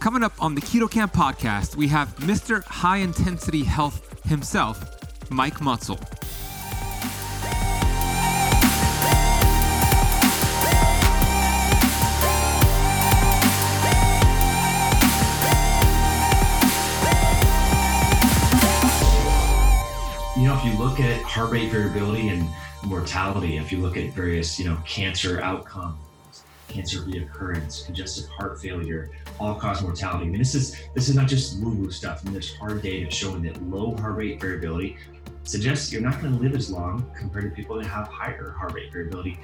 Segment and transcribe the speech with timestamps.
[0.00, 2.62] Coming up on the Keto Kamp podcast, we have Mr.
[2.64, 4.80] High Intensity Health himself,
[5.28, 5.98] Mike Mutzel.
[20.36, 22.48] You know, if you look at heart rate variability and
[22.84, 25.98] mortality, if you look at various, you know, cancer outcomes,
[26.68, 30.26] cancer reoccurrence, congestive heart failure, all-cause mortality.
[30.26, 32.20] I mean, this is this is not just woo-woo stuff.
[32.20, 34.96] I mean, there's hard data showing that low heart rate variability
[35.44, 38.74] suggests you're not going to live as long compared to people that have higher heart
[38.74, 39.40] rate variability.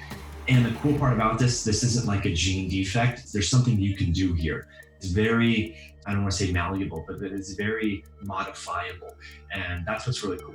[0.49, 3.33] And the cool part about this, this isn't like a gene defect.
[3.33, 4.69] There's something you can do here.
[4.97, 9.17] It's very, I don't want to say malleable, but it is very modifiable.
[9.51, 10.55] And that's what's really cool.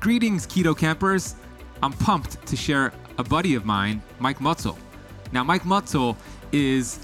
[0.00, 1.34] Greetings, Keto Kampers.
[1.82, 4.78] I'm pumped to share a buddy of mine, Mike Mutzel.
[5.32, 6.16] Now, Mike Mutzel
[6.52, 7.00] is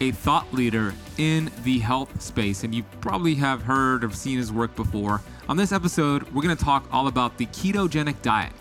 [0.00, 4.52] a thought leader in the health space, and you probably have heard or seen his
[4.52, 5.22] work before.
[5.48, 8.52] On this episode, we're going to talk all about the ketogenic diet.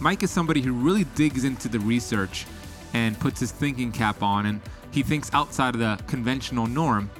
[0.00, 2.46] Mike is somebody who really digs into the research
[2.92, 4.60] and puts his thinking cap on, and
[4.92, 7.10] he thinks outside of the conventional norm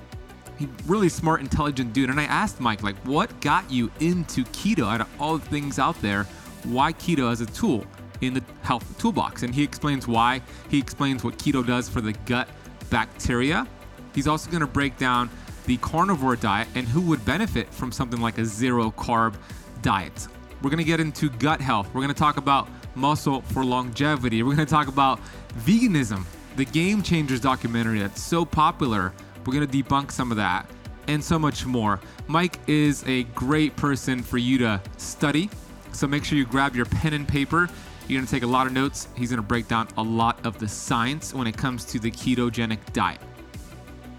[0.59, 2.11] he really smart, intelligent dude.
[2.11, 5.79] And I asked Mike, like, what got you into keto out of all the things
[5.79, 6.25] out there?
[6.65, 7.87] Why keto as a tool
[8.21, 9.43] in the health toolbox?
[9.43, 10.41] And he explains why.
[10.71, 12.49] He explains what keto does for the gut
[12.91, 13.67] bacteria.
[14.15, 15.29] He's also going to break down
[15.67, 19.35] the carnivore diet and who would benefit from something like a zero carb
[19.83, 20.29] diet.
[20.63, 21.89] We're going to get into gut health.
[21.93, 24.43] We're going to talk about muscle for longevity.
[24.43, 25.21] We're going to talk about
[25.59, 26.25] veganism,
[26.57, 29.13] the Game Changers documentary that's so popular
[29.47, 30.69] we're going to debunk some of that
[31.09, 32.01] and so much more.
[32.27, 35.51] Mike is a great person for you to study.
[35.93, 37.69] So make sure you grab your pen and paper.
[38.09, 39.09] You're going to take a lot of notes.
[39.17, 42.11] He's going to break down a lot of the science when it comes to the
[42.11, 43.21] ketogenic diet.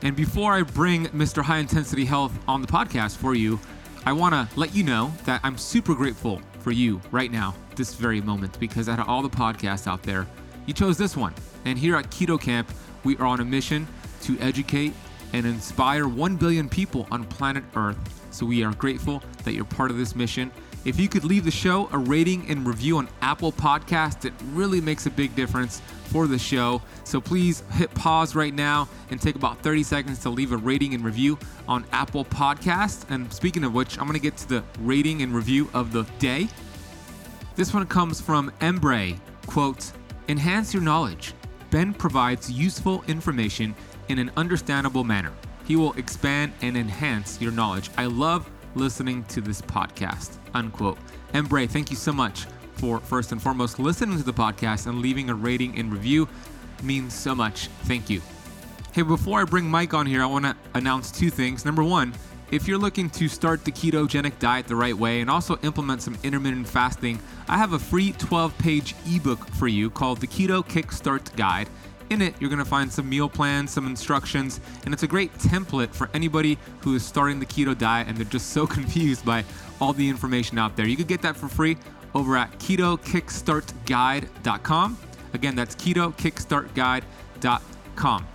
[0.01, 1.43] And before I bring Mr.
[1.43, 3.59] High Intensity Health on the podcast for you,
[4.05, 7.93] I want to let you know that I'm super grateful for you right now, this
[7.95, 10.27] very moment, because out of all the podcasts out there,
[10.65, 11.33] you chose this one.
[11.65, 12.69] And here at Keto Kamp,
[13.03, 13.87] we are on a mission
[14.21, 14.93] to educate
[15.35, 17.97] and inspire 1 billion people on planet Earth.
[18.31, 20.49] So we are grateful that you're part of this mission.
[20.85, 24.79] If you could leave the show a rating and review on Apple Podcast, it really
[24.79, 26.81] makes a big difference for the show.
[27.03, 30.93] So please hit pause right now and take about 30 seconds to leave a rating
[30.93, 33.09] and review on Apple Podcast.
[33.09, 36.03] And speaking of which, I'm going to get to the rating and review of the
[36.17, 36.47] day.
[37.57, 39.19] This one comes from Embray.
[39.47, 39.91] Quote,
[40.29, 41.33] enhance your knowledge.
[41.71, 43.75] Ben provides useful information
[44.09, 45.31] in an understandable manner.
[45.65, 47.89] He will expand and enhance your knowledge.
[47.97, 50.37] I love listening to this podcast.
[50.53, 50.97] Unquote.
[51.33, 54.99] And Embray, thank you so much for first and foremost listening to the podcast and
[54.99, 56.27] leaving a rating and review.
[56.83, 57.67] Means so much.
[57.83, 58.21] Thank you.
[58.91, 61.65] Hey, before I bring Mike on here, I want to announce two things.
[61.65, 62.13] Number one,
[62.51, 66.17] if you're looking to start the ketogenic diet the right way and also implement some
[66.23, 71.35] intermittent fasting, I have a free 12 page ebook for you called the Keto Kickstart
[71.35, 71.67] Guide.
[72.09, 75.33] In it, you're going to find some meal plans, some instructions, and it's a great
[75.39, 79.43] template for anybody who is starting the keto diet and they're just so confused by
[79.81, 80.87] all the information out there.
[80.87, 81.77] You could get that for free
[82.13, 84.97] over at ketokickstartguide.com.
[85.33, 88.27] Again, that's ketokickstartguide.com.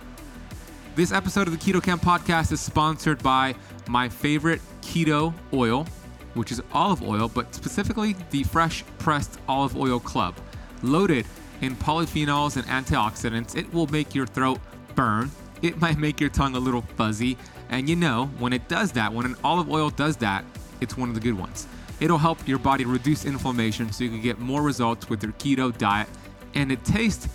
[0.93, 3.55] This episode of the Keto Kamp podcast is sponsored by
[3.87, 5.87] my favorite keto oil,
[6.33, 10.35] which is olive oil, but specifically the Fresh Pressed Olive Oil Club.
[10.83, 11.25] Loaded
[11.61, 14.59] in polyphenols and antioxidants, it will make your throat
[14.95, 15.31] burn.
[15.61, 17.37] It might make your tongue a little fuzzy.
[17.69, 20.43] And you know, when it does that, when an olive oil does that,
[20.81, 21.67] it's one of the good ones.
[21.99, 25.75] It'll help your body reduce inflammation so you can get more results with your keto
[25.77, 26.09] diet.
[26.55, 27.27] And it tastes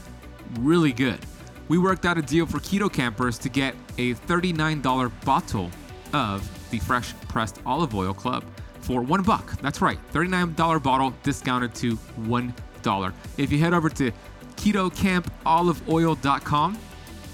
[0.58, 1.20] really good.
[1.68, 5.70] We worked out a deal for keto kampers to get a $39 bottle
[6.12, 8.44] of the fresh pressed olive oil club
[8.80, 9.60] for one buck.
[9.60, 11.96] That's right, $39 bottle discounted to
[12.26, 12.54] one
[13.36, 14.10] if you head over to
[14.56, 16.78] ketokampoliveoil.com,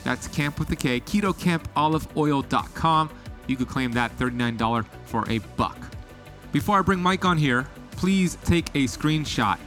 [0.05, 3.11] that's camp with the K, ketokampoliveoil.com,
[3.47, 5.79] you could claim that $39 for a buck.
[6.53, 9.59] Before I bring Mike on here, please take a screenshot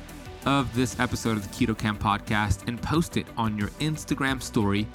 [0.45, 4.87] of this episode of the Keto Kamp podcast and post it on your Instagram story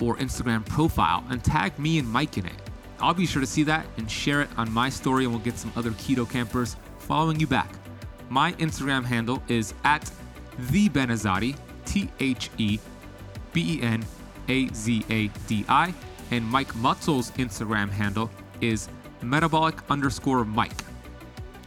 [0.00, 2.52] or Instagram profile and tag me and Mike in it.
[3.00, 5.58] I'll be sure to see that and share it on my story, and we'll get
[5.58, 7.70] some other keto kampers following you back.
[8.28, 10.10] My Instagram handle is at
[10.70, 12.78] the Benazadi, T H E
[13.52, 14.04] B E N
[14.48, 15.94] A Z A D I,
[16.30, 18.30] and Mike Mutzel's Instagram handle
[18.60, 18.88] is
[19.22, 20.84] metabolic underscore Mike.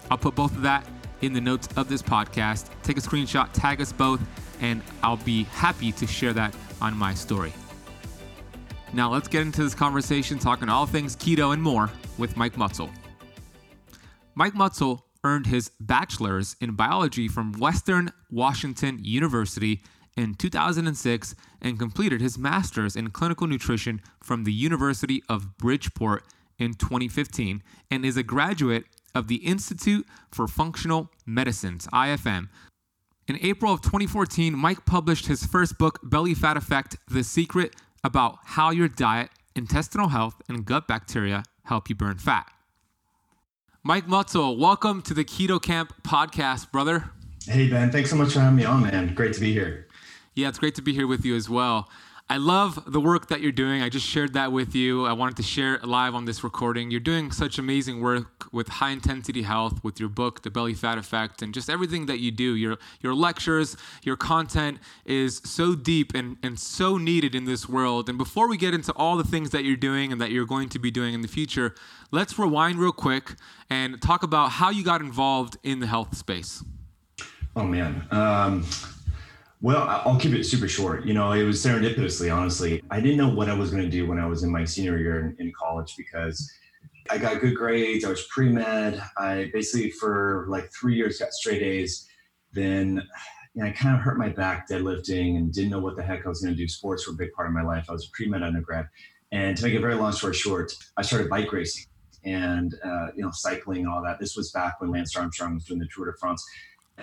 [0.09, 0.87] I'll put both of that
[1.21, 2.69] in the notes of this podcast.
[2.83, 4.21] Take a screenshot, tag us both,
[4.61, 7.53] and I'll be happy to share that on my story.
[8.93, 12.89] Now let's get into this conversation talking all things keto and more with Mike Mutzel.
[14.35, 19.81] Mike Mutzel earned his bachelor's in biology from Western Washington University
[20.15, 26.23] in 2006 and completed his master's in clinical nutrition from the University of Bridgeport
[26.57, 27.61] in 2015
[27.91, 32.49] and is a graduate of the Institute for Functional Medicine's IFM.
[33.27, 38.37] In April of 2014, Mike published his first book, Belly Fat Effect The Secret about
[38.43, 42.49] how your diet, intestinal health, and gut bacteria help you burn fat.
[43.83, 47.11] Mike Mutzel, welcome to the Keto Kamp podcast, brother.
[47.45, 47.91] Hey, Ben.
[47.91, 49.13] Thanks so much for having me on, man.
[49.13, 49.87] Great to be here.
[50.35, 51.89] Yeah, it's great to be here with you as well.
[52.29, 53.81] I love the work that you're doing.
[53.81, 55.05] I just shared that with you.
[55.05, 56.91] I wanted to share it live on this recording.
[56.91, 60.97] You're doing such amazing work with high intensity health, with your book, The Belly Fat
[60.97, 62.53] Effect, and just everything that you do.
[62.55, 68.09] Your your lectures, your content is so deep and, and so needed in this world.
[68.09, 70.67] And before we get into all the things that you're doing and that you're going
[70.69, 71.75] to be doing in the future,
[72.11, 73.35] let's rewind real quick
[73.69, 76.61] and talk about how you got involved in the health space.
[77.55, 78.05] Oh man.
[78.11, 78.65] Um
[79.61, 81.05] well, I'll keep it super short.
[81.05, 82.83] You know, it was serendipitously, honestly.
[82.91, 84.97] I didn't know what I was going to do when I was in my senior
[84.97, 86.51] year in, in college because
[87.09, 88.05] I got good grades.
[88.05, 89.01] I was pre med.
[89.17, 92.07] I basically, for like three years, got straight A's.
[92.53, 93.01] Then
[93.53, 96.25] you know, I kind of hurt my back deadlifting and didn't know what the heck
[96.25, 96.67] I was going to do.
[96.67, 97.87] Sports were a big part of my life.
[97.89, 98.87] I was a pre med undergrad.
[99.31, 101.85] And to make a very long story short, I started bike racing
[102.23, 104.19] and uh, you know cycling and all that.
[104.19, 106.45] This was back when Lance Armstrong was doing the Tour de France,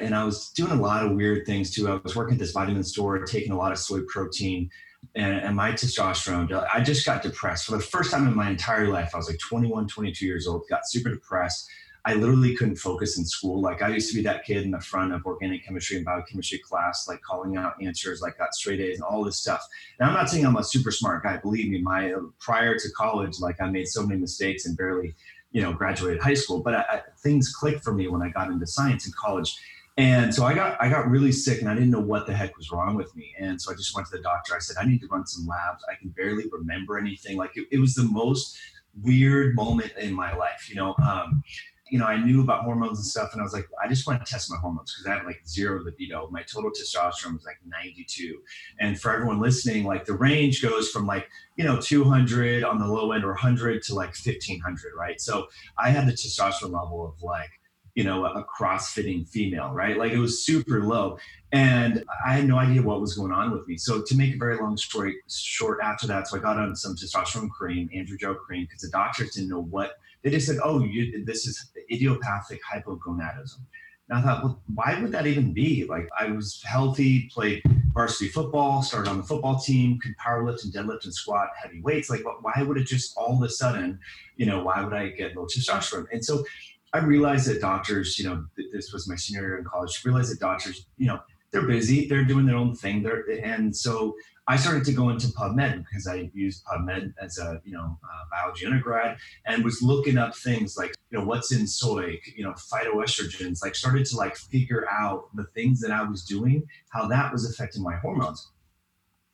[0.00, 1.88] and I was doing a lot of weird things too.
[1.88, 4.70] I was working at this vitamin store, taking a lot of soy protein,
[5.14, 6.50] and, and, my testosterone.
[6.50, 9.11] Uh, I just got depressed for the first time in my entire life.
[9.14, 11.69] I was like 21, 22 years old, got super depressed.
[12.06, 13.62] I literally couldn't focus in school.
[13.62, 16.58] Like I used to be that kid in the front of organic chemistry and biochemistry
[16.58, 19.67] class, like calling out answers, like got straight A's and all this stuff.
[19.99, 21.38] Now I'm not saying I'm a super smart guy.
[21.38, 25.14] Believe me, my uh, prior to college, like I made so many mistakes and barely,
[25.52, 26.61] you know, graduated high school.
[26.61, 29.56] But I, I, things clicked for me when I got into science in college
[29.96, 32.56] and so I got I got really sick and I didn't know what the heck
[32.56, 33.32] was wrong with me.
[33.38, 34.55] And so I just went to the doctor.
[34.55, 35.85] I said, I need to run some labs.
[35.91, 37.37] I can barely remember anything.
[37.37, 38.58] Like it, it was the most
[39.02, 40.69] weird moment in my life.
[40.69, 41.44] You know, um,
[41.91, 44.25] you know, I knew about hormones and stuff, and I was like, I just want
[44.25, 46.29] to test my hormones because I have like zero libido.
[46.32, 48.40] My total testosterone was like 92.
[48.81, 52.87] And for everyone listening, like the range goes from like, you know, 200 on the
[52.87, 55.20] low end or 100 to like 1500, right?
[55.20, 55.47] So
[55.79, 57.50] I had the testosterone level of like
[57.94, 59.96] you know, a cross-fitting female, right?
[59.96, 61.19] Like it was super low.
[61.52, 63.76] And I had no idea what was going on with me.
[63.76, 66.96] So to make a very long story short after that, so I got on some
[66.96, 69.93] testosterone cream, Androgen cream, because the doctors didn't know what
[70.25, 73.61] they just said, oh, you, this is idiopathic hypogonadism.
[74.08, 75.85] And I thought, well, why would that even be?
[75.85, 77.62] Like, I was healthy, played
[77.93, 81.80] varsity football, started on the football team, could power lift and deadlift and squat heavy
[81.80, 82.11] weights.
[82.11, 83.99] Like, why would it just all of a sudden,
[84.37, 86.07] you know, why would I get low testosterone?
[86.12, 86.45] And so
[86.94, 90.38] I realized that doctors, you know, this was my senior year in college, realized that
[90.38, 91.20] doctors, you know,
[91.50, 93.02] they're busy, they're doing their own thing.
[93.02, 94.14] They're, and so
[94.46, 97.98] I started to go into PubMed because I used PubMed as a, you know,
[98.30, 102.52] biology undergrad and was looking up things like, you know, what's in soy, you know,
[102.52, 107.32] phytoestrogens, like started to like figure out the things that I was doing, how that
[107.32, 108.50] was affecting my hormones.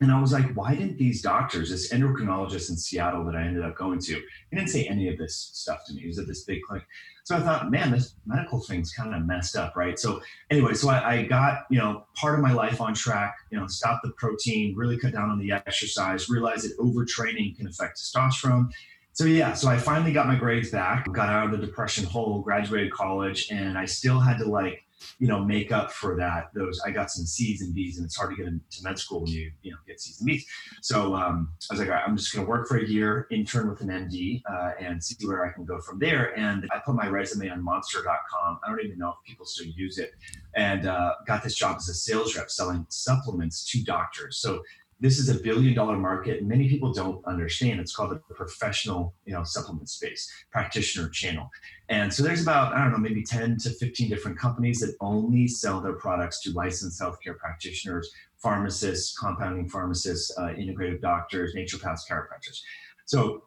[0.02, 3.62] And I was like, why didn't these doctors, this endocrinologist in Seattle that I ended
[3.62, 6.00] up going to, he didn't say any of this stuff to me.
[6.00, 6.86] He was at this big clinic.
[7.24, 9.98] So I thought, man, this medical thing's kind of messed up, right?
[9.98, 13.60] So anyway, so I, I, got, you know, part of my life on track, you
[13.60, 17.98] know, stop the protein, really cut down on the exercise, realized that overtraining can affect
[17.98, 18.70] testosterone.
[19.12, 22.40] So yeah, so I finally got my grades back, got out of the depression hole,
[22.40, 24.82] graduated college, and I still had to like
[25.18, 26.50] you know, make up for that.
[26.54, 29.22] Those I got some C's and B's, and it's hard to get into med school
[29.22, 30.44] when you you know get C's and B's.
[30.82, 33.80] So um, I was like, I'm just going to work for a year, intern with
[33.80, 36.36] an MD, uh, and see where I can go from there.
[36.38, 38.60] And I put my resume on Monster.com.
[38.64, 40.12] I don't even know if people still use it,
[40.54, 44.38] and uh, got this job as a sales rep selling supplements to doctors.
[44.38, 44.62] So
[45.00, 46.44] this is a billion dollar market.
[46.44, 47.80] Many people don't understand.
[47.80, 51.50] It's called the professional, you know, supplement space, practitioner channel.
[51.88, 55.48] And so there's about, I don't know, maybe 10 to 15 different companies that only
[55.48, 62.60] sell their products to licensed healthcare practitioners, pharmacists, compounding pharmacists, uh, integrative doctors, naturopaths, chiropractors.
[63.06, 63.42] So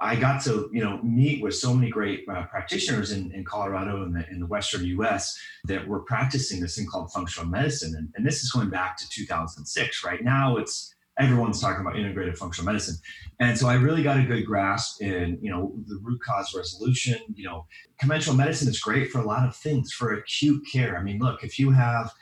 [0.00, 4.02] I got to you know meet with so many great uh, practitioners in, in Colorado
[4.02, 5.38] and the, in the Western U.S.
[5.64, 9.08] that were practicing this thing called functional medicine, and, and this is going back to
[9.08, 10.04] 2006.
[10.04, 12.96] Right now, it's everyone's talking about integrated functional medicine,
[13.40, 17.18] and so I really got a good grasp in you know the root cause resolution.
[17.34, 17.66] You know,
[17.98, 20.96] conventional medicine is great for a lot of things for acute care.
[20.96, 22.12] I mean, look, if you have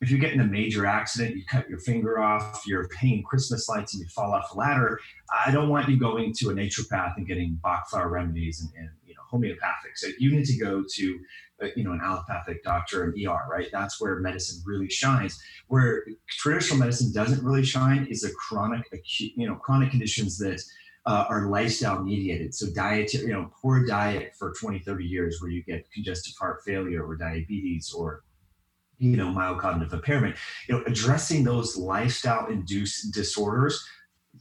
[0.00, 3.68] if you get in a major accident, you cut your finger off, you're paying Christmas
[3.68, 5.00] lights, and you fall off a ladder.
[5.46, 8.90] I don't want you going to a naturopath and getting Bach flower remedies and, and
[9.34, 9.96] homeopathic.
[9.96, 11.18] So you need to go to
[11.62, 13.68] uh, you know an allopathic doctor and ER, right?
[13.72, 15.40] That's where medicine really shines.
[15.66, 20.62] Where traditional medicine doesn't really shine is a chronic acute, you know chronic conditions that
[21.06, 22.54] uh, are lifestyle mediated.
[22.54, 26.62] So diet, you know, poor diet for 20, 30 years where you get congestive heart
[26.64, 28.22] failure or diabetes or
[28.98, 30.36] you know, mild cognitive impairment,
[30.68, 33.84] you know, addressing those lifestyle induced disorders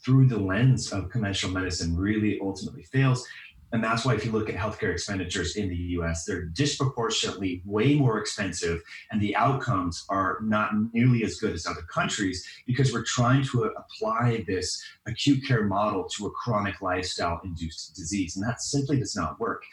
[0.03, 3.27] through the lens of conventional medicine really ultimately fails.
[3.73, 7.95] And that's why, if you look at healthcare expenditures in the US, they're disproportionately way
[7.95, 13.03] more expensive, and the outcomes are not nearly as good as other countries because we're
[13.03, 18.37] trying to apply this acute care model to a chronic lifestyle induced disease.
[18.37, 19.63] And that simply does not work.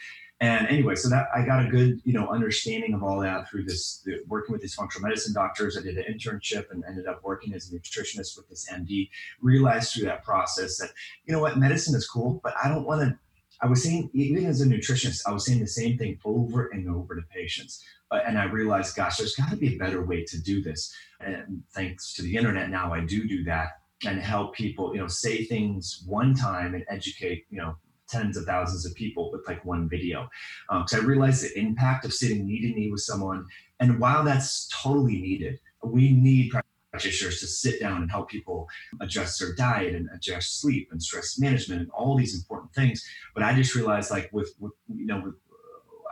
[0.43, 3.65] And anyway, so that I got a good, you know, understanding of all that through
[3.65, 5.77] this the, working with these functional medicine doctors.
[5.77, 9.11] I did an internship and ended up working as a nutritionist with this MD.
[9.43, 10.93] Realized through that process that,
[11.27, 13.19] you know what, medicine is cool, but I don't want to.
[13.63, 16.89] I was saying, even as a nutritionist, I was saying the same thing over and
[16.89, 17.85] over to patients.
[18.11, 20.93] And I realized, gosh, there's got to be a better way to do this.
[21.21, 23.69] And thanks to the internet, now I do do that
[24.07, 27.77] and help people, you know, say things one time and educate, you know,
[28.09, 30.29] tens of thousands of people with like one video.
[30.69, 33.47] Because um, I realized the impact of sitting knee to knee with someone.
[33.79, 36.53] And while that's totally needed, we need
[36.91, 38.69] practitioners to sit down and help people
[39.01, 43.05] adjust their diet and adjust sleep and stress management and all these important things.
[43.35, 45.35] But I just realized, like with, with you know, with,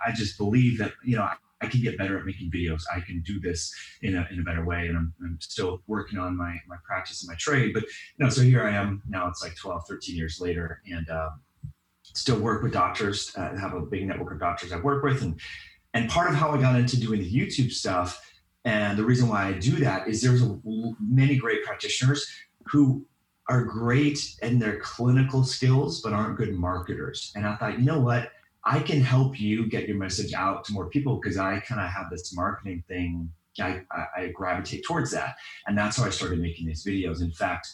[0.07, 2.83] I just believe that you know I, I can get better at making videos.
[2.95, 4.87] I can do this in a, in a better way.
[4.87, 7.75] And I'm, I'm still working on my, my practice and my trade.
[7.75, 10.81] But, you know, so here I am now, it's like 12, 13 years later.
[10.91, 11.41] And, um,
[12.03, 15.23] still work with doctors, uh, have a big network of doctors I work with.
[15.23, 15.41] And,
[15.95, 18.28] and part of how I got into doing the YouTube stuff
[18.69, 20.61] and the reason why I do that is there's a,
[21.01, 22.31] many great practitioners
[22.67, 23.07] who
[23.49, 27.33] are great in their clinical skills, but aren't good marketers.
[27.35, 28.31] And I thought, you know what?
[28.65, 31.89] I can help you get your message out to more people because I kind of
[31.89, 33.33] have this marketing thing.
[33.59, 35.37] I, I, I gravitate towards that.
[35.67, 37.23] And that's how I started making these videos.
[37.23, 37.69] In fact,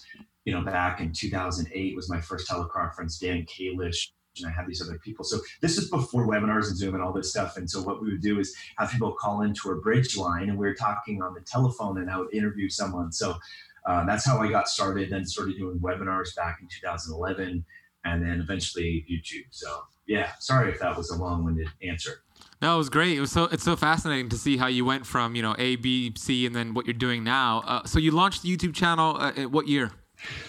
[0.44, 3.18] you know, back in 2008 was my first teleconference.
[3.18, 5.24] Dan Kalish, and I had these other people.
[5.24, 7.56] So this is before webinars and Zoom and all this stuff.
[7.56, 10.58] And so what we would do is have people call into a bridge line, and
[10.58, 13.12] we are talking on the telephone, and I would interview someone.
[13.12, 13.34] So
[13.86, 15.10] uh, that's how I got started.
[15.10, 17.64] Then started doing webinars back in 2011,
[18.04, 19.46] and then eventually YouTube.
[19.50, 22.22] So yeah, sorry if that was a long-winded answer.
[22.60, 23.16] No, it was great.
[23.16, 25.76] It was so it's so fascinating to see how you went from you know A,
[25.76, 27.62] B, C, and then what you're doing now.
[27.66, 29.16] Uh, so you launched the YouTube channel.
[29.18, 29.90] Uh, what year?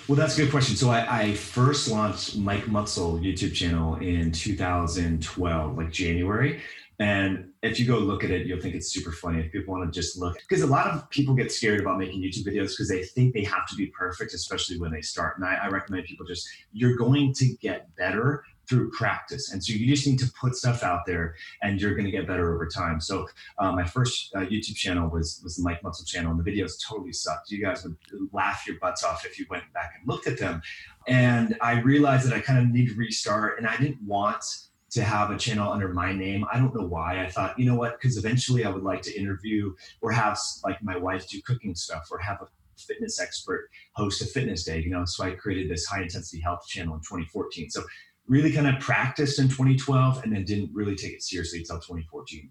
[0.07, 0.75] Well, that's a good question.
[0.75, 6.61] So I, I, first launched Mike Mutzel YouTube channel in 2012, like January.
[6.99, 9.41] And if you go look at it, you'll think it's super funny.
[9.41, 12.21] If people want to just look, because a lot of people get scared about making
[12.21, 15.37] YouTube videos because they think they have to be perfect, especially when they start.
[15.37, 19.51] And I, I recommend people just, you're going to get better through practice.
[19.51, 22.27] And so you just need to put stuff out there and you're going to get
[22.27, 22.99] better over time.
[22.99, 23.27] So
[23.59, 26.73] uh, my first uh, YouTube channel was, was the Mike Mutzel channel and the videos
[26.85, 27.51] totally sucked.
[27.51, 27.95] You guys would
[28.31, 30.61] laugh your butts off if you went back and looked at them.
[31.07, 34.43] And I realized that I kind of need to restart and I didn't want
[34.91, 36.45] to have a channel under my name.
[36.51, 37.23] I don't know why.
[37.23, 37.99] I thought, you know what?
[37.99, 42.07] Because eventually I would like to interview or have like my wife do cooking stuff
[42.11, 42.47] or have a
[42.79, 45.03] fitness expert host a fitness day, you know.
[45.05, 47.69] So I created this high intensity health channel in 2014.
[47.69, 47.83] So
[48.27, 52.49] really kind of practiced in 2012 and then didn't really take it seriously until 2014.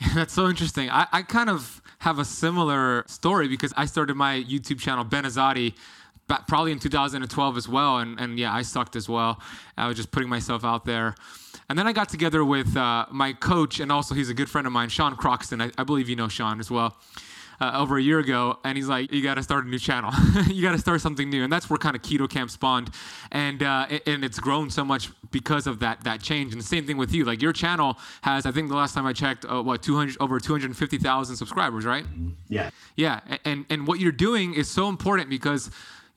[0.14, 0.90] That's so interesting.
[0.90, 5.24] I, I kind of have a similar story because I started my YouTube channel, Ben
[5.24, 5.74] Azadi,
[6.46, 7.98] probably in 2012 as well.
[7.98, 9.40] And, and yeah, I sucked as well.
[9.76, 11.14] I was just putting myself out there.
[11.68, 14.66] And then I got together with uh, my coach, and also he's a good friend
[14.66, 15.60] of mine, Sean Croxton.
[15.60, 16.96] I, I believe you know Sean as well
[17.60, 20.12] uh, over a year ago, and he's like, "You got to start a new channel.
[20.46, 22.90] you got to start something new." And that's where kind of Keto Kamp spawned,
[23.32, 26.52] and uh, and it's grown so much because of that that change.
[26.52, 27.24] And the same thing with you.
[27.24, 30.38] Like your channel has, I think the last time I checked, uh, what 200 over
[30.40, 32.04] 250,000 subscribers, right?
[32.48, 32.70] Yeah.
[32.96, 35.70] Yeah, and and what you're doing is so important because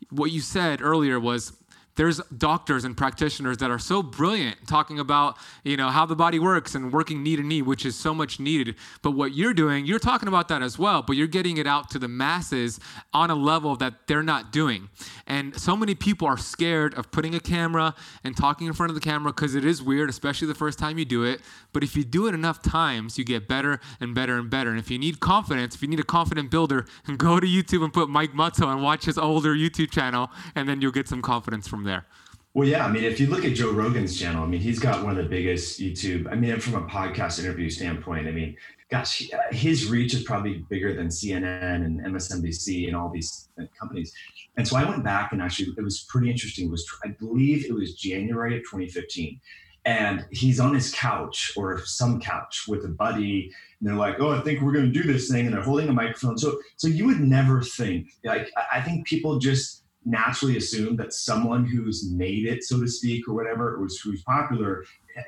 [0.10, 1.53] what you said earlier was
[1.95, 6.39] there's doctors and practitioners that are so brilliant talking about you know how the body
[6.39, 8.75] works and working knee to knee which is so much needed.
[9.01, 11.89] But what you're doing you're talking about that as well but you're getting it out
[11.91, 12.79] to the masses
[13.13, 14.89] on a level that they're not doing.
[15.27, 18.95] And so many people are scared of putting a camera and talking in front of
[18.95, 21.41] the camera because it is weird especially the first time you do it.
[21.74, 24.69] But if you do it enough times you get better and better and better.
[24.69, 26.86] And if you need confidence if you need a confident builder
[27.17, 30.81] go to youtube and put mike mutzel and watch his older youtube channel and then
[30.81, 32.05] you'll get some confidence from there
[32.53, 32.85] well, yeah.
[32.85, 35.23] I mean, if you look at Joe Rogan's channel, I mean, he's got one of
[35.23, 36.29] the biggest YouTube.
[36.29, 38.57] I mean, from a podcast interview standpoint, I mean,
[38.89, 43.47] gosh, his reach is probably bigger than CNN and MSNBC and all these
[43.79, 44.13] companies.
[44.57, 46.67] And so I went back and actually, it was pretty interesting.
[46.67, 49.39] It was I believe it was January of 2015,
[49.85, 54.31] and he's on his couch or some couch with a buddy, and they're like, "Oh,
[54.31, 56.38] I think we're going to do this thing," and they're holding a microphone.
[56.38, 61.65] So, so you would never think like I think people just naturally assume that someone
[61.65, 64.84] who's made it, so to speak, or whatever, or who's popular,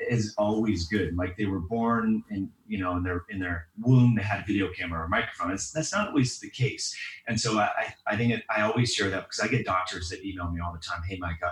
[0.09, 1.15] is always good.
[1.15, 4.45] Like they were born and you know in their in their womb they had a
[4.45, 5.51] video camera or a microphone.
[5.51, 6.95] It's, that's not always the case.
[7.27, 10.23] And so I I think it, I always share that because I get doctors that
[10.25, 11.01] email me all the time.
[11.07, 11.51] Hey, Mike, uh,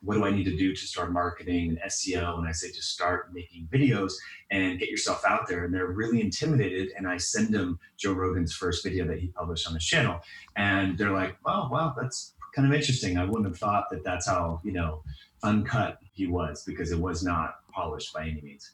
[0.00, 2.38] what do I need to do to start marketing and SEO?
[2.38, 4.12] And I say just start making videos
[4.50, 5.64] and get yourself out there.
[5.64, 6.92] And they're really intimidated.
[6.96, 10.20] And I send them Joe Rogan's first video that he published on his channel,
[10.56, 13.18] and they're like, "Oh, wow, that's kind of interesting.
[13.18, 15.02] I wouldn't have thought that that's how, you know,
[15.42, 18.72] uncut he was because it was not polished by any means.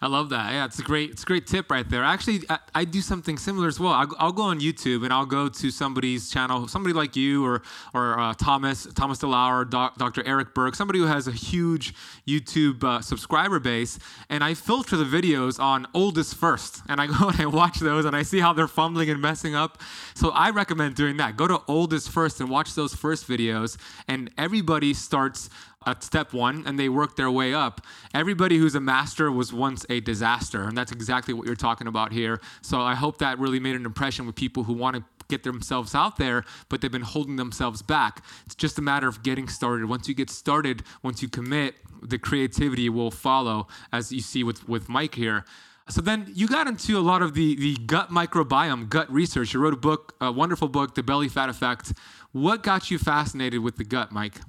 [0.00, 0.52] I love that.
[0.52, 2.04] Yeah, it's a great, it's a great tip right there.
[2.04, 3.92] Actually, I, I do something similar as well.
[3.92, 7.62] I'll, I'll, go on YouTube and I'll go to somebody's channel, somebody like you or
[7.94, 10.22] or uh, Thomas Thomas DeLauer, Doc, Dr.
[10.24, 11.94] Eric Berg, somebody who has a huge
[12.26, 13.98] YouTube uh, subscriber base,
[14.28, 18.04] and I filter the videos on oldest first, and I go and I watch those
[18.04, 19.80] and I see how they're fumbling and messing up.
[20.14, 21.36] So I recommend doing that.
[21.36, 25.50] Go to oldest first and watch those first videos, and everybody starts
[25.86, 27.80] at step one and they work their way up.
[28.14, 32.12] Everybody who's a master was once a disaster, and that's exactly what you're talking about
[32.12, 32.40] here.
[32.62, 35.94] So I hope that really made an impression with people who want to get themselves
[35.94, 38.24] out there, but they've been holding themselves back.
[38.46, 39.88] It's just a matter of getting started.
[39.88, 44.68] Once you get started, once you commit, the creativity will follow, as you see with,
[44.68, 45.44] with Mike here.
[45.90, 49.54] So then you got into a lot of the, the gut microbiome, gut research.
[49.54, 51.94] You wrote a book, a wonderful book, The Belly Fat Effect.
[52.32, 54.40] What got you fascinated with the gut, Mike?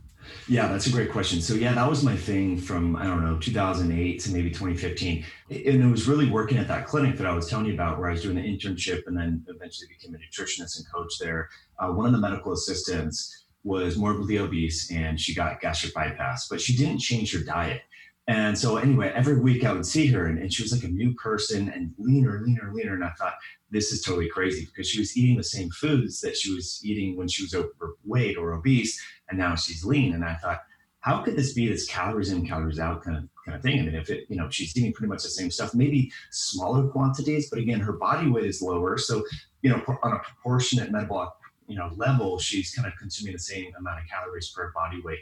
[0.47, 1.41] Yeah, that's a great question.
[1.41, 5.83] So yeah, that was my thing from I don't know 2008 to maybe 2015, and
[5.83, 8.13] it was really working at that clinic that I was telling you about, where I
[8.13, 11.49] was doing an internship and then eventually became a nutritionist and coach there.
[11.79, 16.61] Uh, one of the medical assistants was morbidly obese and she got gastric bypass, but
[16.61, 17.81] she didn't change her diet.
[18.29, 20.87] And so anyway, every week I would see her and, and she was like a
[20.87, 22.93] new person and leaner, leaner, leaner.
[22.93, 23.33] And I thought,
[23.71, 27.17] this is totally crazy because she was eating the same foods that she was eating
[27.17, 30.13] when she was overweight or obese, and now she's lean.
[30.13, 30.61] And I thought,
[30.99, 33.79] how could this be this calories in, calories out kind of kind of thing?
[33.79, 36.87] I mean, if it, you know, she's eating pretty much the same stuff, maybe smaller
[36.87, 38.99] quantities, but again, her body weight is lower.
[38.99, 39.25] So,
[39.63, 41.29] you know, on a proportionate metabolic
[41.69, 45.19] you know level she's kind of consuming the same amount of calories per body weight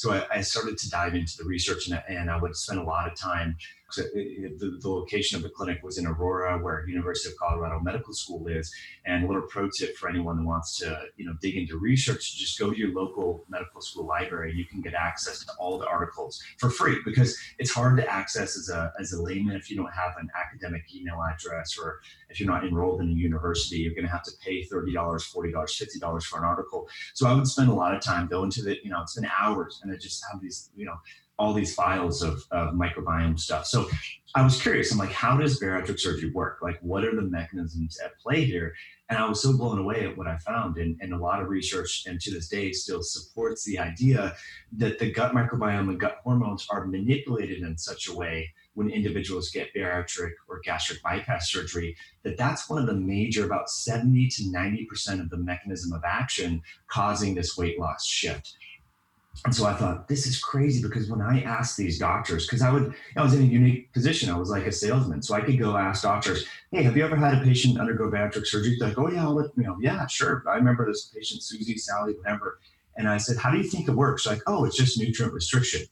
[0.00, 2.82] so I, I started to dive into the research and, and I would spend a
[2.82, 3.54] lot of time
[3.90, 8.14] so the, the, location of the clinic was in Aurora, where University of Colorado Medical
[8.14, 8.72] School is.
[9.04, 12.36] And a little pro tip for anyone who wants to, you know, dig into research,
[12.36, 14.52] just go to your local medical school library.
[14.54, 18.56] You can get access to all the articles for free because it's hard to access
[18.56, 22.38] as a as a layman if you don't have an academic email address or if
[22.38, 23.78] you're not enrolled in a university.
[23.78, 26.88] You're going to have to pay thirty dollars, forty dollars, fifty dollars for an article.
[27.14, 29.28] So I would spend a lot of time going to the, you know, it's been
[29.38, 30.96] hours, and I just have these, you know
[31.40, 33.64] all these files of, of microbiome stuff.
[33.64, 33.88] So
[34.34, 34.92] I was curious.
[34.92, 36.58] I'm like, how does bariatric surgery work?
[36.60, 38.74] Like, what are the mechanisms at play here?
[39.08, 40.76] And I was so blown away at what I found.
[40.76, 44.36] And, and a lot of research, and to this day, still supports the idea
[44.76, 49.50] that the gut microbiome and gut hormones are manipulated in such a way when individuals
[49.50, 54.42] get bariatric or gastric bypass surgery that that's one of the major, about 70 to
[54.42, 58.56] 90% of the mechanism of action causing this weight loss shift.
[59.44, 62.70] And so I thought, this is crazy because when I asked these doctors, because I
[62.70, 64.28] would, I was in a unique position.
[64.28, 65.22] I was like a salesman.
[65.22, 68.46] So I could go ask doctors, hey, have you ever had a patient undergo bariatric
[68.46, 68.76] surgery?
[68.78, 70.44] They're like, oh, yeah, I'll you know, yeah, sure.
[70.48, 72.58] I remember this patient, Susie, Sally, whatever.
[72.96, 74.26] And I said, how do you think it works?
[74.26, 75.82] Like, oh, it's just nutrient restriction.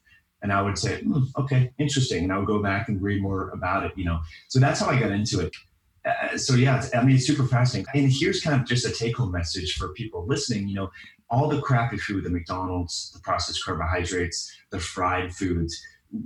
[0.43, 2.25] And I would say, mm, okay, interesting.
[2.25, 4.21] And I would go back and read more about it, you know.
[4.49, 5.57] So that's how I got into it.
[6.05, 7.91] Uh, so yeah, I mean, it's super fascinating.
[7.95, 10.69] And here's kind of just a take-home message for people listening.
[10.69, 10.91] You know,
[11.31, 15.81] all the crappy food, the McDonald's, the processed carbohydrates, the fried foods,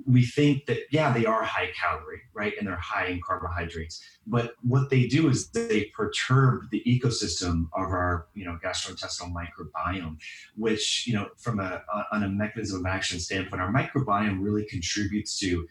[0.06, 2.54] we think that yeah they are high calorie right?
[2.58, 4.02] And they're high in carbohydrates.
[4.26, 10.16] But what they do is they perturb the ecosystem of our you know gastrointestinal microbiome
[10.56, 15.38] which you know from a on a mechanism of action standpoint our microbiome really contributes
[15.38, 15.66] to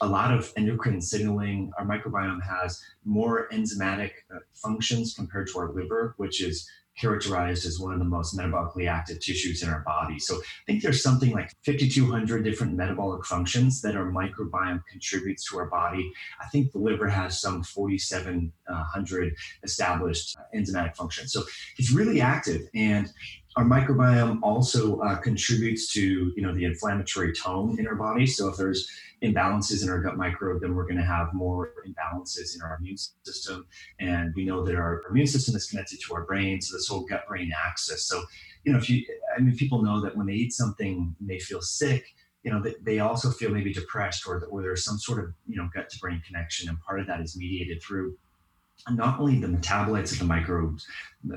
[0.00, 1.70] a lot of endocrine signaling.
[1.78, 7.78] Our microbiome has more enzymatic uh, functions compared to our liver which is characterized as
[7.78, 10.18] one of the most metabolically active tissues in our body.
[10.18, 15.58] So I think there's something like 5,200 different metabolic functions that our microbiome contributes to
[15.58, 16.12] our body.
[16.40, 21.32] I think the liver has some 4,700 established enzymatic functions.
[21.32, 21.42] So
[21.78, 23.10] it's really active and
[23.56, 28.48] our microbiome also uh, contributes to you know the inflammatory tone in our body so
[28.48, 28.88] if there's
[29.24, 32.96] imbalances in our gut microbe, then we're going to have more imbalances in our immune
[33.24, 33.66] system.
[33.98, 37.04] And we know that our immune system is connected to our brain, so this whole
[37.04, 38.06] gut brain axis.
[38.06, 38.22] So,
[38.64, 39.04] you know, if you,
[39.36, 42.04] I mean, people know that when they eat something and they feel sick,
[42.42, 45.56] you know, they, they also feel maybe depressed or, or there's some sort of, you
[45.56, 46.68] know, gut to brain connection.
[46.68, 48.16] And part of that is mediated through
[48.90, 50.86] not only the metabolites that the microbes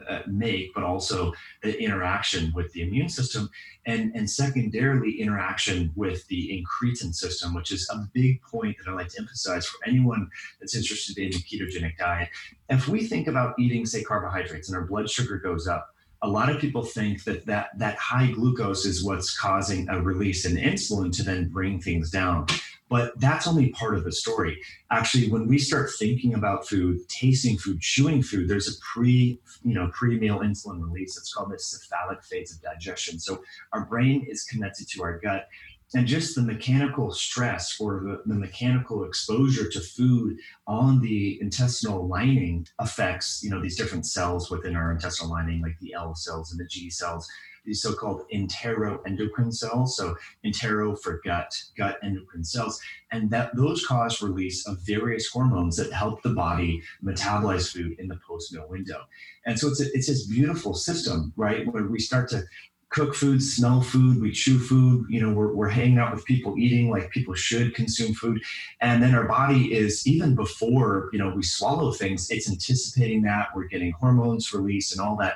[0.09, 1.33] uh, make, but also
[1.63, 3.49] the interaction with the immune system,
[3.85, 8.93] and, and secondarily, interaction with the incretin system, which is a big point that I
[8.93, 10.29] like to emphasize for anyone
[10.59, 12.29] that's interested in a ketogenic diet.
[12.69, 16.49] If we think about eating, say, carbohydrates and our blood sugar goes up, a lot
[16.49, 21.15] of people think that, that that high glucose is what's causing a release in insulin
[21.15, 22.47] to then bring things down.
[22.89, 24.57] But that's only part of the story.
[24.91, 29.73] Actually, when we start thinking about food, tasting food, chewing food, there's a pre, you
[29.73, 31.17] know, pre-meal insulin release.
[31.17, 33.19] It's called the cephalic phase of digestion.
[33.19, 35.47] So our brain is connected to our gut.
[35.93, 42.07] And just the mechanical stress or the, the mechanical exposure to food on the intestinal
[42.07, 46.51] lining affects, you know, these different cells within our intestinal lining, like the L cells
[46.51, 47.29] and the G cells
[47.67, 49.97] these so-called enteroendocrine cells.
[49.97, 55.75] So entero for gut, gut endocrine cells, and that those cause release of various hormones
[55.77, 59.01] that help the body metabolize food in the post-meal window.
[59.45, 62.43] And so it's a, it's this beautiful system, right, When we start to
[62.89, 66.57] cook food, smell food, we chew food, you know, we're, we're hanging out with people
[66.57, 68.41] eating like people should consume food.
[68.79, 73.49] And then our body is, even before, you know, we swallow things, it's anticipating that,
[73.53, 75.35] we're getting hormones released and all that.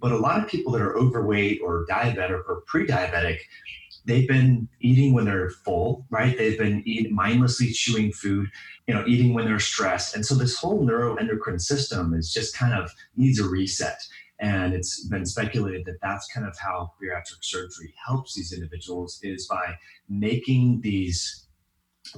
[0.00, 3.38] But a lot of people that are overweight or diabetic or pre-diabetic,
[4.06, 6.36] they've been eating when they're full, right?
[6.36, 8.48] They've been eat, mindlessly chewing food,
[8.86, 10.14] you know, eating when they're stressed.
[10.14, 14.00] And so this whole neuroendocrine system is just kind of needs a reset.
[14.40, 19.46] And it's been speculated that that's kind of how bariatric surgery helps these individuals is
[19.46, 19.74] by
[20.08, 21.46] making these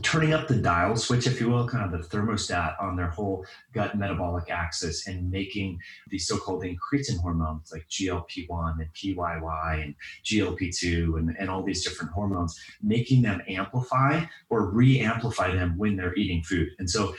[0.01, 3.45] turning up the dial switch, if you will, kind of the thermostat on their whole
[3.73, 5.79] gut metabolic axis and making
[6.09, 12.13] the so-called incretin hormones like GLP-1 and PYY and GLP-2 and, and all these different
[12.13, 16.69] hormones, making them amplify or re-amplify them when they're eating food.
[16.79, 17.15] And so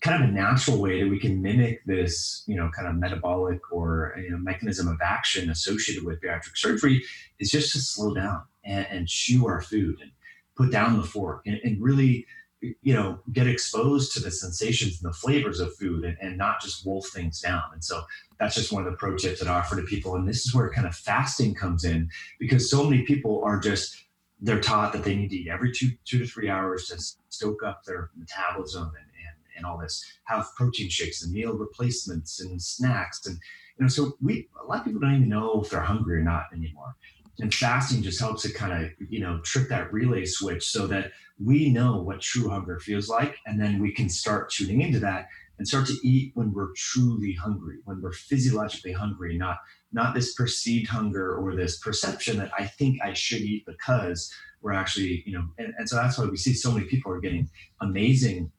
[0.00, 3.60] kind of a natural way that we can mimic this, you know, kind of metabolic
[3.72, 7.02] or you know, mechanism of action associated with bariatric surgery
[7.38, 10.10] is just to slow down and, and chew our food and
[10.56, 12.26] put down the fork and, and really
[12.60, 16.60] you know get exposed to the sensations and the flavors of food and, and, not
[16.60, 17.62] just wolf things down.
[17.72, 18.02] And so
[18.40, 20.14] that's just one of the pro tips that i offer to people.
[20.16, 24.04] And this is where kind of fasting comes in because so many people are just
[24.40, 27.62] they're taught that they need to eat every two two to three hours to stoke
[27.62, 32.60] up their metabolism and, and, and all this have protein shakes and meal replacements and
[32.60, 33.26] snacks.
[33.26, 33.38] And
[33.78, 36.22] you know so we a lot of people don't even know if they're hungry or
[36.22, 36.96] not anymore
[37.40, 41.12] and fasting just helps it kind of you know trip that relay switch so that
[41.42, 45.28] we know what true hunger feels like and then we can start tuning into that
[45.58, 49.58] and start to eat when we're truly hungry when we're physiologically hungry not
[49.92, 54.72] not this perceived hunger or this perception that i think i should eat because we're
[54.72, 57.48] actually you know and, and so that's why we see so many people are getting
[57.80, 58.50] amazing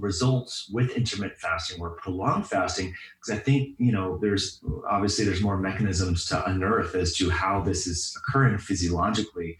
[0.00, 5.42] results with intermittent fasting or prolonged fasting because i think you know there's obviously there's
[5.42, 9.56] more mechanisms to unearth as to how this is occurring physiologically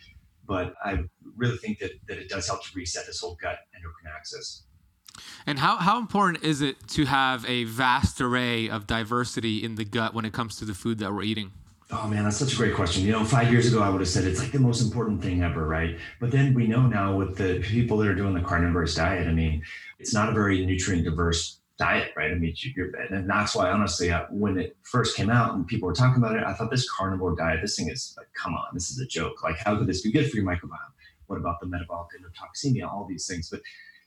[0.46, 0.98] but i
[1.36, 4.64] really think that, that it does help to reset this whole gut endocrine axis
[5.46, 9.84] and how, how important is it to have a vast array of diversity in the
[9.84, 11.52] gut when it comes to the food that we're eating
[11.92, 13.04] Oh man, that's such a great question.
[13.04, 15.42] You know, five years ago I would have said it's like the most important thing
[15.42, 15.98] ever, right?
[16.20, 19.32] But then we know now with the people that are doing the carnivorous diet, I
[19.32, 19.62] mean,
[20.00, 22.30] it's not a very nutrient diverse diet, right?
[22.30, 25.86] I mean, you're, and that's why honestly, uh, when it first came out and people
[25.86, 28.66] were talking about it, I thought this carnivore diet, this thing is like, come on,
[28.74, 29.42] this is a joke.
[29.42, 30.92] Like, how could this be good for your microbiome?
[31.26, 32.90] What about the metabolic endotoxemia?
[32.90, 33.60] All these things, but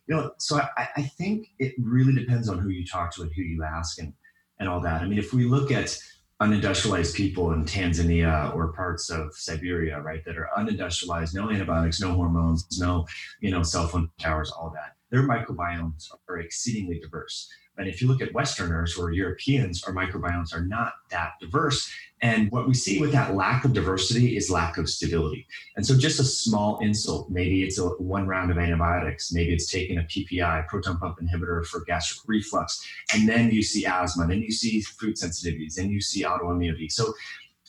[0.07, 3.31] you know, so I, I think it really depends on who you talk to and
[3.33, 4.13] who you ask and
[4.59, 5.01] and all that.
[5.01, 5.97] I mean, if we look at
[6.41, 12.13] unindustrialized people in Tanzania or parts of Siberia, right, that are unindustrialized, no antibiotics, no
[12.13, 13.05] hormones, no,
[13.39, 14.95] you know, cell phone towers, all that.
[15.11, 17.47] Their microbiomes are exceedingly diverse.
[17.77, 21.91] And if you look at Westerners or Europeans, our microbiomes are not that diverse.
[22.21, 25.45] And what we see with that lack of diversity is lack of stability.
[25.75, 29.69] And so just a small insult, maybe it's a one round of antibiotics, maybe it's
[29.69, 34.41] taking a PPI, proton pump inhibitor for gastric reflux, and then you see asthma, then
[34.41, 36.91] you see food sensitivities, then you see autoimmunity.
[36.91, 37.13] So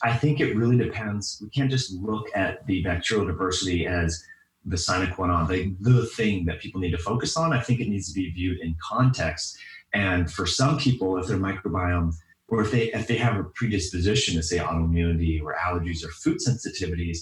[0.03, 1.39] I think it really depends.
[1.41, 4.23] We can't just look at the bacterial diversity as
[4.65, 7.53] the sine qua non, the, the thing that people need to focus on.
[7.53, 9.57] I think it needs to be viewed in context
[9.95, 12.13] and for some people, if their microbiome
[12.49, 16.37] or if they if they have a predisposition to say autoimmunity or allergies or food
[16.45, 17.19] sensitivities,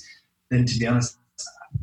[0.49, 1.19] then to be honest,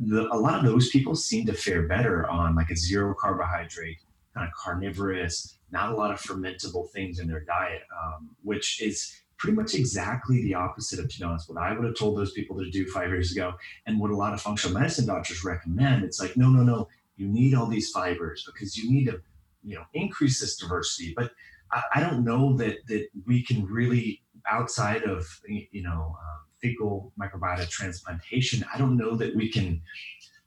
[0.00, 3.98] the, a lot of those people seem to fare better on like a zero carbohydrate,
[4.34, 9.16] kind of carnivorous, not a lot of fermentable things in their diet, um, which is
[9.38, 12.32] pretty much exactly the opposite of, to be honest, what I would have told those
[12.32, 13.52] people to do five years ago,
[13.86, 16.02] and what a lot of functional medicine doctors recommend.
[16.04, 19.22] It's like, no, no, no, you need all these fibers because you need to
[19.64, 21.30] you know increase this diversity but
[21.72, 27.12] i, I don't know that that we can really outside of you know um, fecal
[27.20, 29.80] microbiota transplantation i don't know that we can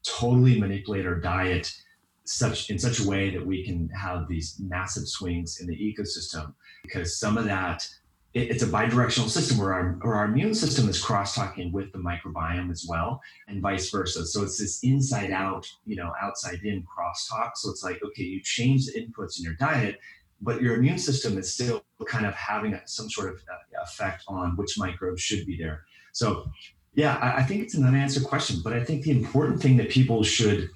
[0.04, 1.74] totally manipulate our diet
[2.26, 6.54] such in such a way that we can have these massive swings in the ecosystem
[6.84, 7.88] because some of that
[8.34, 12.00] it, it's a bidirectional system where our, where our immune system is cross-talking with the
[12.00, 14.26] microbiome as well and vice versa.
[14.26, 17.52] So it's this inside out you know outside in crosstalk.
[17.56, 20.00] So it's like okay you change the inputs in your diet
[20.42, 24.58] but your immune system is still kind of having some sort of uh, effect on
[24.58, 25.86] which microbes should be there.
[26.12, 26.52] So
[26.96, 29.90] yeah I, I think it's an unanswered question but i think the important thing that
[29.90, 30.70] people should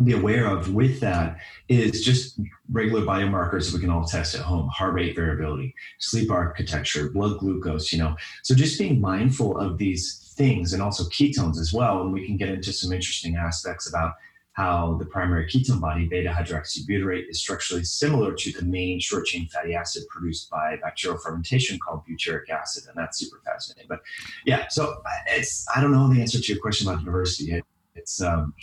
[0.00, 2.38] be aware of with that is just
[2.70, 4.68] regular biomarkers that we can all test at home.
[4.68, 8.16] Heart rate variability sleep architecture blood glucose you know.
[8.42, 12.36] So just being mindful of these things and also ketones as well and we can
[12.36, 14.12] get into some interesting aspects about
[14.54, 19.46] how the primary ketone body beta hydroxybutyrate is structurally similar to the main short chain
[19.48, 23.86] fatty acid produced by bacterial fermentation called butyric acid and that's super fascinating.
[23.88, 24.00] But
[24.46, 27.52] yeah so it's i don't know the answer to your question about diversity.
[27.52, 28.54] It, it's um,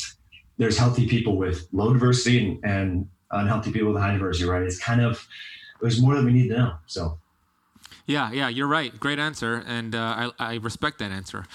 [0.60, 4.62] there's healthy people with low diversity and, and unhealthy people with high diversity, right?
[4.62, 5.28] It's kind of
[5.82, 6.74] there's more that we need to know.
[6.86, 7.18] So.
[8.06, 8.98] Yeah, yeah, you're right.
[9.00, 11.46] Great answer, and uh, I, I respect that answer.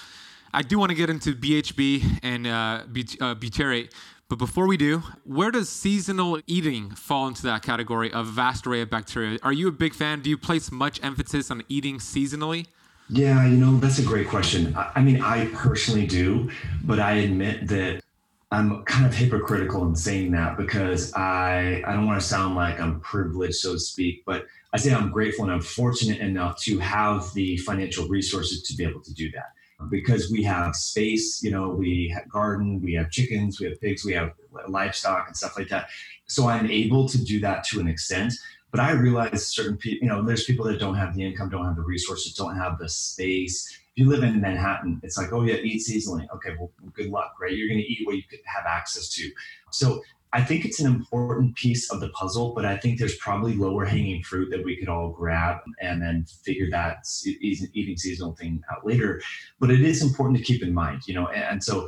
[0.53, 3.91] I do want to get into BHB and uh, uh, butyrate,
[4.29, 8.81] but before we do, where does seasonal eating fall into that category of vast array
[8.81, 9.37] of bacteria?
[9.43, 10.21] Are you a big fan?
[10.21, 12.67] Do you place much emphasis on eating seasonally?
[13.09, 14.75] Yeah, you know, that's a great question.
[14.75, 16.49] I, I mean, I personally do,
[16.83, 18.01] but I admit that
[18.55, 22.79] I'm kind of hypocritical in saying that because I I don't want to sound like
[22.79, 26.79] I'm privileged, so to speak, but I say I'm grateful and I'm fortunate enough to
[26.79, 29.51] have the financial resources to be able to do that
[29.89, 31.43] because we have space.
[31.43, 34.31] You know, we have garden, we have chickens, we have pigs, we have
[34.69, 35.89] livestock and stuff like that.
[36.27, 38.33] So I'm able to do that to an extent.
[38.71, 41.65] But I realize certain people, you know, there's people that don't have the income, don't
[41.65, 45.55] have the resources, don't have the space you live in Manhattan, it's like, oh yeah,
[45.55, 46.27] eat seasonally.
[46.35, 47.53] Okay, well, good luck, right?
[47.53, 49.29] You're going to eat what you have access to.
[49.71, 50.01] So
[50.33, 53.85] I think it's an important piece of the puzzle, but I think there's probably lower
[53.85, 58.85] hanging fruit that we could all grab and then figure that eating seasonal thing out
[58.85, 59.21] later.
[59.61, 61.27] But it is important to keep in mind, you know.
[61.29, 61.87] And so,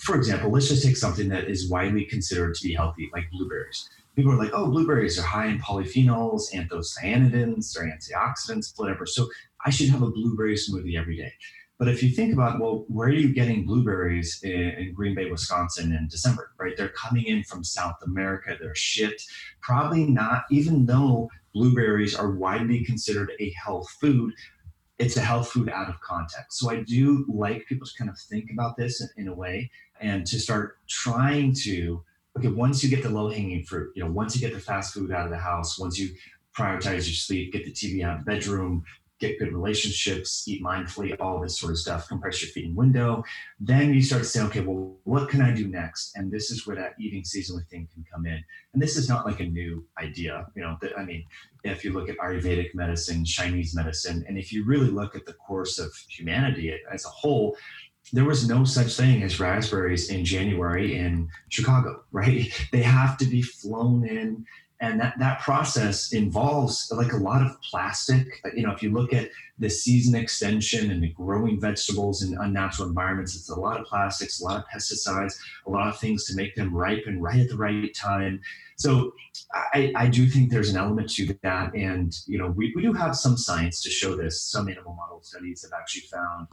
[0.00, 3.88] for example, let's just take something that is widely considered to be healthy, like blueberries.
[4.18, 9.06] People are like, oh, blueberries are high in polyphenols, anthocyanidins, or antioxidants, whatever.
[9.06, 9.28] So
[9.64, 11.32] I should have a blueberry smoothie every day.
[11.78, 15.92] But if you think about, well, where are you getting blueberries in, Green Bay, Wisconsin
[15.92, 16.76] in December, right?
[16.76, 18.56] They're coming in from South America.
[18.60, 19.24] They're shipped.
[19.60, 24.34] Probably not, even though blueberries are widely considered a health food,
[24.98, 26.58] it's a health food out of context.
[26.58, 29.70] So I do like people to kind of think about this in, in a way
[30.00, 32.02] and to start trying to,
[32.38, 34.94] okay, once you get the low hanging fruit, you know, once you get the fast
[34.94, 36.10] food out of the house, once you
[36.56, 38.84] prioritize your sleep, get the TV out of the bedroom,
[39.18, 43.22] get good relationships, eat mindfully, all this sort of stuff, compress your feet feeding window.
[43.58, 46.12] Then you start to say, okay, well, what can I do next?
[46.16, 48.42] And this is where that eating seasonally thing can come in.
[48.72, 50.46] And this is not like a new idea.
[50.54, 51.24] You know, that, I mean,
[51.64, 55.32] if you look at Ayurvedic medicine, Chinese medicine, and if you really look at the
[55.32, 57.56] course of humanity as a whole,
[58.12, 62.50] there was no such thing as raspberries in January in Chicago, right?
[62.72, 64.46] They have to be flown in
[64.80, 68.40] and that, that process involves like a lot of plastic.
[68.54, 72.88] You know if you look at the season extension and the growing vegetables in unnatural
[72.88, 76.36] environments it's a lot of plastics a lot of pesticides a lot of things to
[76.36, 78.40] make them ripen right at the right time.
[78.76, 79.12] So
[79.74, 82.92] i, I do think there's an element to that and you know we, we do
[82.92, 84.42] have some science to show this.
[84.42, 86.46] Some animal model studies have actually found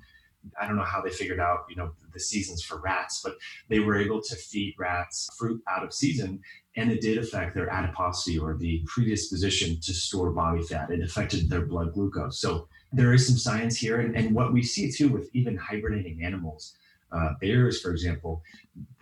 [0.59, 3.35] I don't know how they figured out, you know, the seasons for rats, but
[3.69, 6.41] they were able to feed rats fruit out of season
[6.77, 10.91] and it did affect their adiposity or the predisposition to store body fat.
[10.91, 12.39] It affected their blood glucose.
[12.39, 14.01] So there is some science here.
[14.01, 16.75] And, and what we see too with even hibernating animals,
[17.11, 18.41] uh, bears, for example,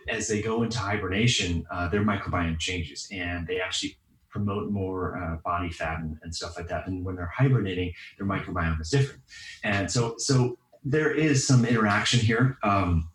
[0.08, 3.96] as they go into hibernation, uh, their microbiome changes and they actually
[4.30, 6.88] promote more uh, body fat and, and, stuff like that.
[6.88, 9.22] And when they're hibernating, their microbiome is different.
[9.62, 12.58] And so, so there is some interaction here.
[12.62, 13.10] Um,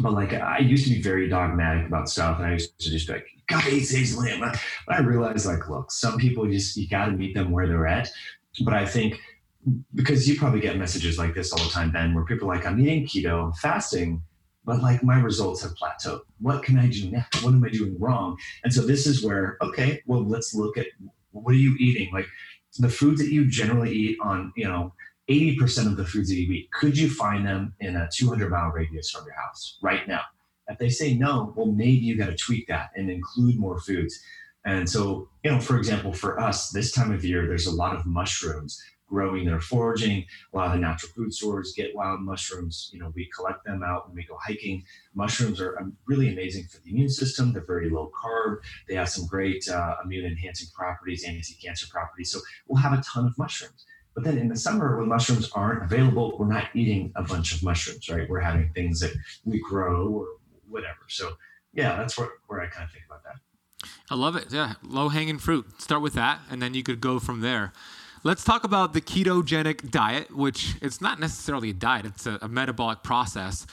[0.00, 3.08] but like I used to be very dogmatic about stuff, and I used to just
[3.08, 7.06] be like, "God eats easily." But I realized, like, look, some people just you got
[7.06, 8.08] to meet them where they're at.
[8.64, 9.20] But I think
[9.94, 12.66] because you probably get messages like this all the time, Ben, where people are like,
[12.66, 14.22] "I'm eating keto, I'm fasting."
[14.64, 16.20] But like my results have plateaued.
[16.40, 17.42] What can I do next?
[17.42, 18.36] What am I doing wrong?
[18.62, 20.86] And so this is where, okay, well, let's look at
[21.32, 22.10] what are you eating?
[22.12, 22.26] Like
[22.78, 24.92] the foods that you generally eat on, you know,
[25.30, 28.70] 80% of the foods that you eat, could you find them in a 200 mile
[28.70, 30.22] radius from your house right now?
[30.68, 34.20] If they say no, well, maybe you got to tweak that and include more foods.
[34.64, 37.96] And so, you know, for example, for us, this time of year, there's a lot
[37.96, 40.24] of mushrooms growing they're foraging.
[40.52, 42.90] A lot of the natural food stores get wild mushrooms.
[42.92, 44.84] You know, we collect them out when we go hiking.
[45.14, 47.52] Mushrooms are um, really amazing for the immune system.
[47.52, 48.58] They're very low carb.
[48.88, 52.30] They have some great uh, immune enhancing properties, anti cancer properties.
[52.30, 53.84] So we'll have a ton of mushrooms.
[54.14, 57.62] But then in the summer, when mushrooms aren't available, we're not eating a bunch of
[57.62, 58.28] mushrooms, right?
[58.28, 59.12] We're having things that
[59.44, 60.26] we grow or
[60.68, 61.00] whatever.
[61.08, 61.36] So
[61.72, 63.36] yeah, that's where, where I kind of think about that.
[64.10, 64.46] I love it.
[64.50, 65.80] Yeah, low hanging fruit.
[65.80, 67.72] Start with that, and then you could go from there.
[68.22, 72.48] Let's talk about the ketogenic diet, which it's not necessarily a diet; it's a, a
[72.48, 73.66] metabolic process.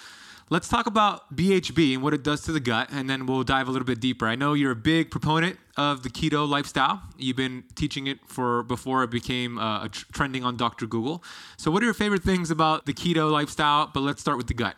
[0.50, 3.68] Let's talk about BHB and what it does to the gut, and then we'll dive
[3.68, 4.26] a little bit deeper.
[4.26, 7.02] I know you're a big proponent of the keto lifestyle.
[7.18, 10.88] You've been teaching it for before it became uh, tr- trending on Dr.
[10.88, 11.22] Google.
[11.58, 13.92] So, what are your favorite things about the keto lifestyle?
[13.94, 14.78] But let's start with the gut.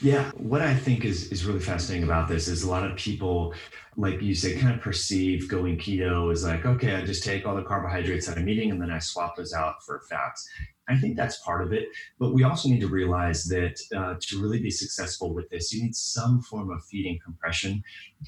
[0.00, 3.52] Yeah, what I think is is really fascinating about this is a lot of people,
[3.96, 7.56] like you say, kind of perceive going keto as like, okay, I just take all
[7.56, 10.48] the carbohydrates that I'm eating and then I swap those out for fats.
[10.90, 11.88] I think that's part of it.
[12.18, 15.82] But we also need to realize that uh, to really be successful with this, you
[15.82, 17.82] need some form of feeding compression,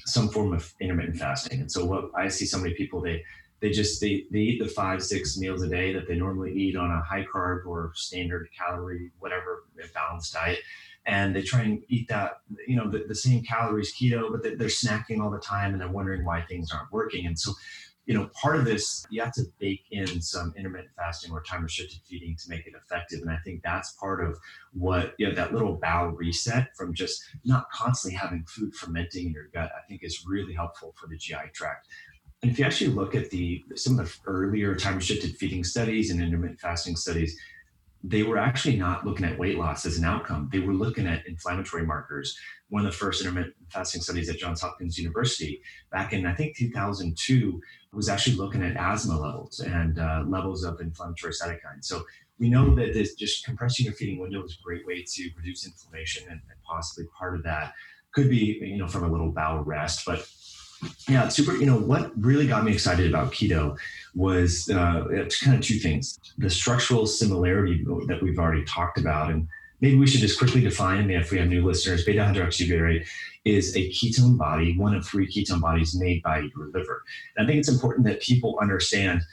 [0.05, 1.61] some form of intermittent fasting.
[1.61, 3.23] And so what I see so many people, they
[3.59, 6.75] they just they, they eat the five six meals a day that they normally eat
[6.75, 10.59] on a high carb or standard calorie whatever balanced diet
[11.05, 14.67] and they try and eat that you know the, the same calories keto but they're
[14.67, 17.53] snacking all the time and they're wondering why things aren't working and so
[18.05, 21.63] you know, part of this, you have to bake in some intermittent fasting or time
[21.63, 23.21] restricted feeding to make it effective.
[23.21, 24.37] And I think that's part of
[24.73, 29.31] what, you know, that little bowel reset from just not constantly having food fermenting in
[29.31, 31.87] your gut, I think is really helpful for the GI tract.
[32.41, 36.11] And if you actually look at the some of the earlier time restricted feeding studies
[36.11, 37.39] and intermittent fasting studies,
[38.03, 40.49] they were actually not looking at weight loss as an outcome.
[40.51, 42.37] They were looking at inflammatory markers.
[42.67, 46.57] One of the first intermittent fasting studies at Johns Hopkins University back in, I think,
[46.57, 47.61] 2002
[47.93, 51.85] was actually looking at asthma levels and uh, levels of inflammatory cytokines.
[51.85, 52.03] So
[52.39, 55.65] we know that this just compressing your feeding window is a great way to reduce
[55.65, 57.73] inflammation, and, and possibly part of that
[58.13, 60.05] could be, you know, from a little bowel rest.
[60.05, 60.27] But
[61.07, 61.55] yeah, super.
[61.55, 63.77] You know, what really got me excited about keto
[64.15, 65.05] was uh,
[65.41, 69.47] kind of two things: the structural similarity that we've already talked about, and
[69.83, 71.11] maybe we should just quickly define.
[71.11, 73.05] If we have new listeners, beta hydroxybutyrate
[73.43, 77.03] is a ketone body, one of three ketone bodies made by your liver.
[77.35, 79.23] And I think it's important that people understand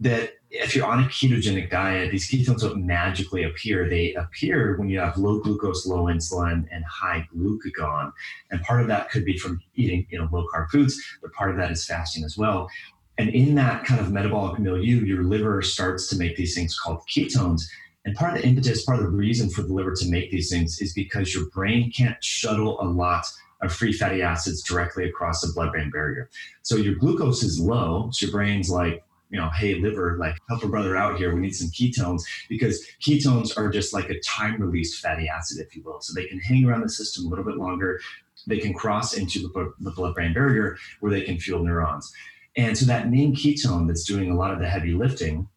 [0.00, 3.88] that if you're on a ketogenic diet, these ketones don't magically appear.
[3.88, 8.12] They appear when you have low glucose, low insulin, and high glucagon.
[8.50, 11.50] And part of that could be from eating, you know, low carb foods, but part
[11.50, 12.68] of that is fasting as well.
[13.16, 17.00] And in that kind of metabolic milieu, your liver starts to make these things called
[17.08, 17.62] ketones.
[18.04, 20.50] And part of the impetus, part of the reason for the liver to make these
[20.50, 23.26] things is because your brain can't shuttle a lot
[23.62, 26.28] of free fatty acids directly across the blood brain barrier.
[26.62, 28.10] So your glucose is low.
[28.12, 31.34] So your brain's like, you know, hey, liver, like help a brother out here.
[31.34, 35.74] We need some ketones because ketones are just like a time release fatty acid, if
[35.74, 36.00] you will.
[36.00, 38.00] So they can hang around the system a little bit longer.
[38.46, 42.12] They can cross into the, the blood brain barrier where they can fuel neurons.
[42.56, 45.48] And so that main ketone that's doing a lot of the heavy lifting,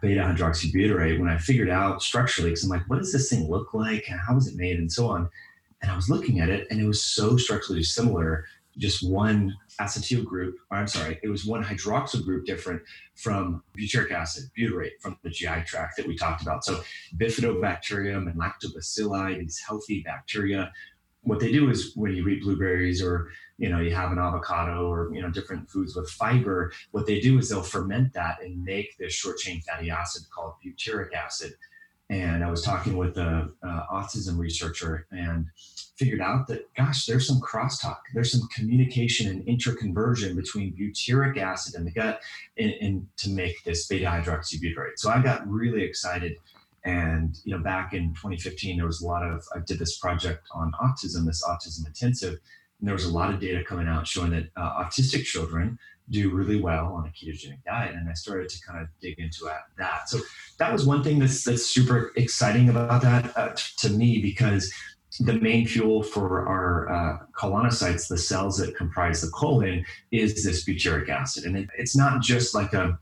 [0.00, 3.74] beta hydroxybutyrate, when I figured out structurally, because I'm like, what does this thing look
[3.74, 4.10] like?
[4.10, 4.78] And was it made?
[4.78, 5.28] And so on.
[5.82, 8.46] And I was looking at it and it was so structurally similar
[8.78, 12.82] just one acetyl group, or I'm sorry, it was one hydroxyl group different
[13.14, 16.64] from butyric acid, butyrate from the GI tract that we talked about.
[16.64, 16.82] So
[17.16, 20.72] bifidobacterium and lactobacilli, these healthy bacteria,
[21.26, 24.90] what they do is when you eat blueberries or you know you have an avocado
[24.90, 28.62] or you know different foods with fiber what they do is they'll ferment that and
[28.64, 31.52] make this short chain fatty acid called butyric acid
[32.08, 35.46] and I was talking with a, a, autism researcher and
[35.96, 41.74] figured out that gosh, there's some crosstalk, there's some communication and interconversion between butyric acid
[41.74, 42.20] in the gut
[42.58, 44.98] and, and to make this beta hydroxybutyrate.
[44.98, 46.36] So I got really excited.
[46.86, 50.46] And you know, back in 2015, there was a lot of I did this project
[50.54, 52.38] on autism, this autism intensive,
[52.78, 55.78] and there was a lot of data coming out showing that uh, autistic children
[56.10, 57.96] do really well on a ketogenic diet.
[57.96, 60.08] And I started to kind of dig into that.
[60.08, 60.20] So
[60.60, 64.72] that was one thing that's that's super exciting about that uh, to me because
[65.18, 70.64] the main fuel for our uh, colonocytes, the cells that comprise the colon, is this
[70.64, 72.96] butyric acid, and it, it's not just like a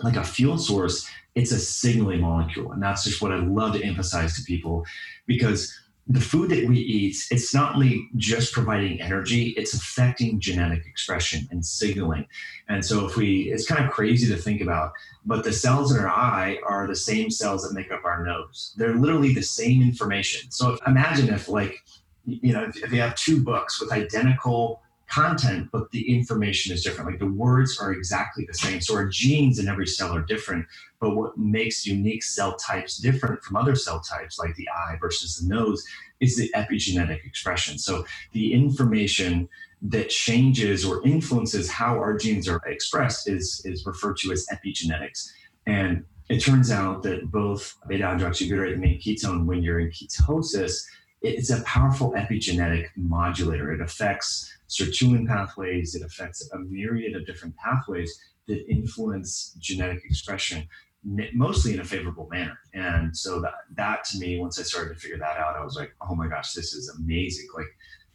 [0.00, 3.84] like a fuel source; it's a signaling molecule, and that's just what I love to
[3.84, 4.84] emphasize to people
[5.26, 5.74] because
[6.10, 11.46] the food that we eat, it's not only just providing energy, it's affecting genetic expression
[11.52, 12.26] and signaling.
[12.68, 14.92] And so if we, it's kind of crazy to think about,
[15.24, 18.74] but the cells in our eye are the same cells that make up our nose.
[18.76, 20.50] They're literally the same information.
[20.50, 21.76] So if, imagine if like,
[22.24, 26.82] you know, if, if you have two books with identical content, but the information is
[26.82, 27.10] different.
[27.10, 28.80] Like the words are exactly the same.
[28.80, 30.66] So our genes in every cell are different.
[31.00, 35.36] But what makes unique cell types different from other cell types, like the eye versus
[35.38, 35.84] the nose,
[36.20, 37.78] is the epigenetic expression.
[37.78, 39.48] So the information
[39.82, 45.30] that changes or influences how our genes are expressed is, is referred to as epigenetics.
[45.66, 50.84] And it turns out that both beta hydroxybutyrate, and ketone, when you're in ketosis,
[51.22, 53.72] it's a powerful epigenetic modulator.
[53.72, 58.12] It affects sirtuin pathways, it affects a myriad of different pathways
[58.46, 60.66] that influence genetic expression
[61.04, 62.58] mostly in a favorable manner.
[62.74, 65.76] And so that that to me, once I started to figure that out, I was
[65.76, 67.48] like, oh my gosh, this is amazing.
[67.56, 67.66] Like,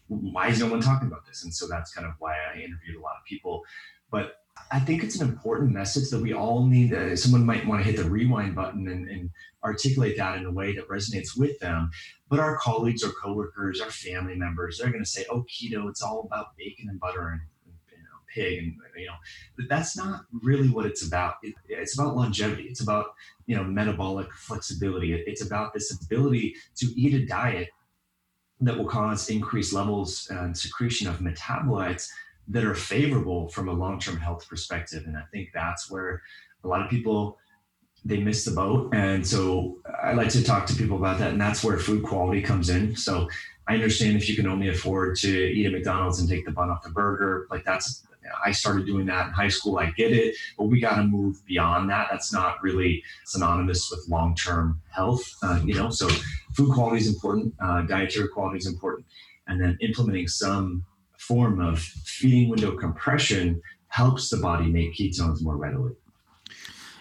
[0.08, 1.44] why is no one talking about this?
[1.44, 3.64] And so that's kind of why I interviewed a lot of people.
[4.12, 4.36] But
[4.72, 6.94] I think it's an important message that we all need.
[6.94, 9.30] Uh, someone might want to hit the rewind button and, and,
[9.66, 11.90] articulate that in a way that resonates with them.
[12.30, 16.02] But our colleagues, our coworkers, our family members, they're going to say, "Oh, keto, it's
[16.02, 17.42] all about bacon and butter and
[18.34, 19.14] pig," and you know,
[19.58, 21.36] but that's not really what it's about.
[21.44, 22.64] It, it's about longevity.
[22.64, 23.08] It's about
[23.46, 25.14] you know metabolic flexibility.
[25.14, 27.70] It, it's about this ability to eat a diet
[28.62, 32.10] that will cause increased levels and secretion of metabolites
[32.48, 36.22] that are favorable from a long-term health perspective and i think that's where
[36.64, 37.38] a lot of people
[38.06, 38.94] they miss the boat.
[38.94, 42.42] And so i like to talk to people about that and that's where food quality
[42.42, 42.96] comes in.
[42.96, 43.28] So
[43.68, 46.70] i understand if you can only afford to eat at mcdonald's and take the bun
[46.70, 48.06] off the burger like that's
[48.46, 51.44] i started doing that in high school i get it but we got to move
[51.48, 52.08] beyond that.
[52.12, 56.08] That's not really synonymous with long-term health uh, you know so
[56.54, 59.06] food quality is important uh, dietary quality is important.
[59.48, 60.86] And then implementing some
[61.18, 65.94] form of feeding window compression helps the body make ketones more readily.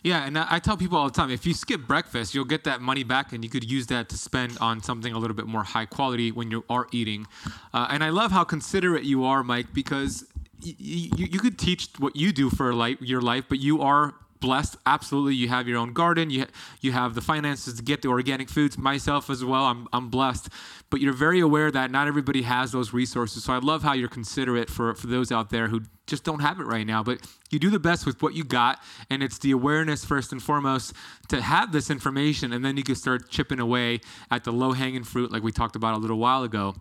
[0.05, 2.83] Yeah, and I tell people all the time if you skip breakfast, you'll get that
[2.83, 5.63] money back and you could use that to spend on something a little bit more
[5.63, 7.27] high quality when you are eating.
[7.73, 10.27] Uh, and I love how considerate you are, Mike, because
[10.63, 14.13] y- y- you could teach what you do for life, your life, but you are
[14.45, 14.77] blessed.
[14.85, 16.29] Absolutely, you have your own garden.
[16.29, 16.45] You
[16.83, 18.77] you have the finances to get the organic foods.
[18.77, 20.51] Myself as well, I'm I'm blessed.
[20.91, 23.43] But you're very aware that not everybody has those resources.
[23.43, 26.61] So I love how you're considerate for for those out there who just don't have
[26.61, 27.03] it right now.
[27.03, 27.21] But
[27.51, 30.93] you do the best with what you got, and it's the awareness first and foremost
[31.29, 35.05] to have this information, and then you can start chipping away at the low hanging
[35.05, 36.75] fruit, like we talked about a little while ago.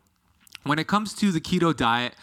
[0.64, 2.14] When it comes to the keto diet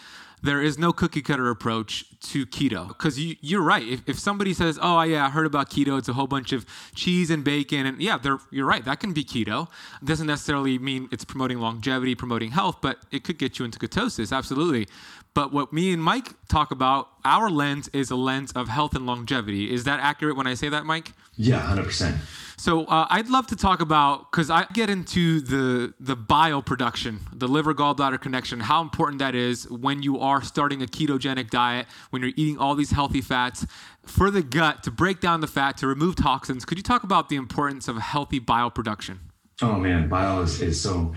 [0.42, 2.88] there is no cookie cutter approach to keto.
[2.88, 3.86] Because you, are right.
[3.86, 5.98] If, if somebody says oh yeah i heard about keto.
[5.98, 8.18] It's a whole bunch of cheese and bacon and yeah
[8.50, 8.84] you're right.
[8.84, 9.68] That can be keto.
[10.00, 13.78] It doesn't necessarily mean it's promoting longevity promoting health but it could get you into
[13.78, 14.88] ketosis absolutely.
[15.32, 19.06] But what me and mike talk about our lens is a lens of health and
[19.06, 19.72] longevity.
[19.72, 21.12] Is that accurate when i say that mike?
[21.36, 22.18] Yeah 100%
[22.60, 27.20] so uh, I'd love to talk about because I get into the the bile production,
[27.32, 31.86] the liver gallbladder connection, how important that is when you are starting a ketogenic diet,
[32.10, 33.66] when you're eating all these healthy fats
[34.04, 36.66] for the gut to break down the fat to remove toxins.
[36.66, 39.20] Could you talk about the importance of healthy bile production?
[39.62, 41.14] Oh man, bile is, is so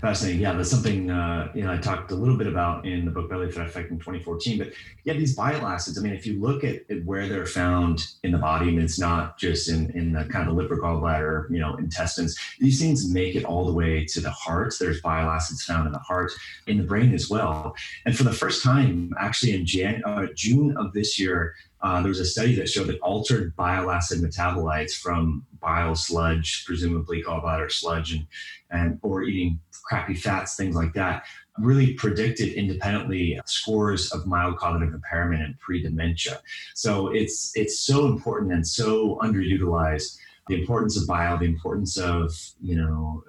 [0.00, 0.40] fascinating.
[0.40, 3.28] Yeah, that's something uh, you know I talked a little bit about in the book
[3.28, 4.58] Belly Fat Effect in 2014.
[4.58, 4.72] But
[5.04, 5.98] yeah, these bile acids.
[5.98, 8.98] I mean, if you look at, at where they're found in the body, and it's
[8.98, 12.36] not just in in the kind of liver, gallbladder, you know, intestines.
[12.58, 14.74] These things make it all the way to the heart.
[14.78, 16.32] There's bile acids found in the heart,
[16.66, 17.74] in the brain as well.
[18.04, 21.54] And for the first time, actually in Jan- uh, June of this year,
[21.84, 26.64] uh, there was a study that showed that altered bile acid metabolites from bile sludge,
[26.64, 28.26] presumably gallbladder sludge, and,
[28.70, 31.24] and or eating crappy fats, things like that,
[31.58, 36.40] really predicted independently scores of mild cognitive impairment and pre-dementia.
[36.74, 40.16] So it's it's so important and so underutilized.
[40.48, 42.32] The importance of bile, the importance of
[42.62, 43.22] you know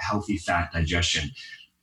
[0.00, 1.30] healthy fat digestion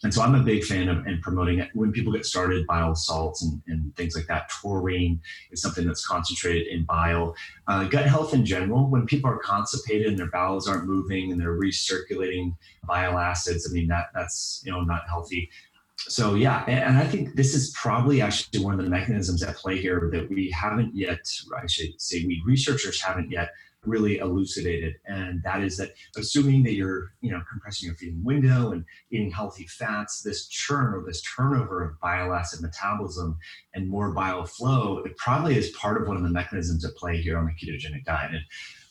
[0.03, 2.95] and so I'm a big fan of and promoting it when people get started, bile
[2.95, 4.49] salts and, and things like that.
[4.49, 5.21] Taurine
[5.51, 7.35] is something that's concentrated in bile.
[7.67, 11.39] Uh, gut health in general, when people are constipated and their bowels aren't moving and
[11.39, 15.49] they're recirculating bile acids, I mean that that's you know not healthy.
[15.97, 19.55] So yeah, and, and I think this is probably actually one of the mechanisms at
[19.55, 21.19] play here that we haven't yet,
[21.55, 23.51] I should say, we researchers haven't yet
[23.85, 24.95] really elucidated.
[25.05, 29.31] And that is that assuming that you're you know compressing your feeding window and eating
[29.31, 33.37] healthy fats this churn or this turnover of bile acid metabolism
[33.73, 37.21] and more bile flow it probably is part of one of the mechanisms at play
[37.21, 38.31] here on the ketogenic diet.
[38.31, 38.43] And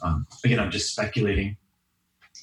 [0.03, 1.57] um, again i'm just speculating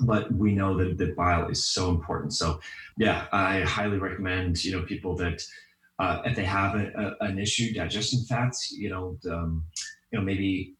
[0.01, 2.33] but we know that, that bile is so important.
[2.33, 2.59] So
[2.97, 5.43] yeah i highly recommend you know people that
[5.99, 9.65] uh, if they have a, a, an issue digesting fats you know um,
[10.11, 10.76] you know maybe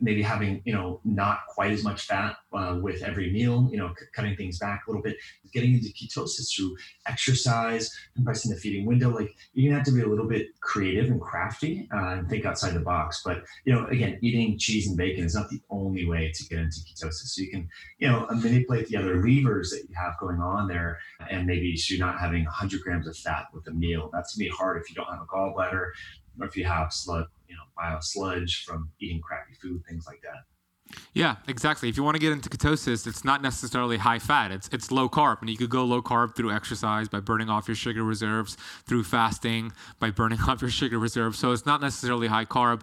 [0.00, 3.92] maybe having you know not quite as much fat uh, with every meal you know
[3.98, 5.16] c- cutting things back a little bit
[5.52, 10.02] getting into ketosis through exercise compressing the feeding window like you're gonna have to be
[10.02, 13.22] a little bit creative and crafty uh, and think outside the box.
[13.24, 16.58] But you know again eating cheese and bacon is not the only way to get
[16.58, 17.28] into ketosis.
[17.28, 20.98] So you can you know manipulate the other levers that you have going on there
[21.28, 24.10] and maybe so you're not having 100 grams of fat with a meal.
[24.12, 25.90] That's gonna be hard if you don't have a gallbladder
[26.38, 30.20] or if you have slug you know bile sludge from eating crappy food, things like
[30.22, 30.44] that.
[31.12, 31.88] Yeah, exactly.
[31.88, 34.50] If you want to get into ketosis, it's not necessarily high fat.
[34.50, 37.68] It's it's low carb, and you could go low carb through exercise by burning off
[37.68, 41.38] your sugar reserves, through fasting by burning off your sugar reserves.
[41.38, 42.82] So it's not necessarily high carb.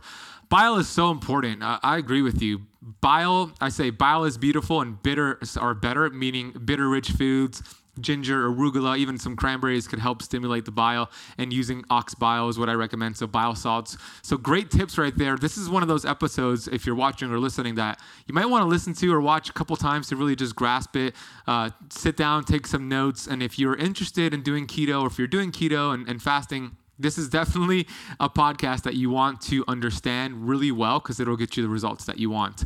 [0.49, 1.61] Bile is so important.
[1.61, 2.61] Uh, I agree with you.
[3.01, 7.61] Bile, I say bile is beautiful and bitter are better, meaning bitter rich foods
[7.97, 11.09] ginger, arugula, even some cranberries could help stimulate the bile.
[11.37, 13.17] And using ox bile is what I recommend.
[13.17, 13.97] So bile salts.
[14.21, 15.37] So great tips right there.
[15.37, 18.63] This is one of those episodes, if you're watching or listening, that you might want
[18.63, 21.15] to listen to or watch a couple times to really just grasp it.
[21.45, 25.17] Uh, sit down, take some notes, and if you're interested in doing keto or if
[25.17, 26.75] you're doing keto and, and fasting.
[26.99, 27.87] This is definitely
[28.19, 32.05] a podcast that you want to understand really well because it'll get you the results
[32.05, 32.65] that you want.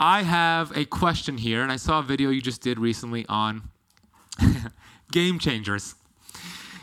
[0.00, 3.68] I have a question here, and I saw a video you just did recently on
[5.12, 5.94] Game Changers.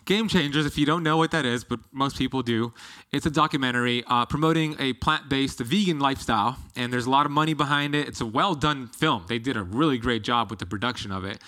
[0.05, 2.73] Game Changers, if you don't know what that is, but most people do,
[3.11, 7.31] it's a documentary uh, promoting a plant based vegan lifestyle, and there's a lot of
[7.31, 8.07] money behind it.
[8.07, 9.25] It's a well done film.
[9.27, 11.41] They did a really great job with the production of it.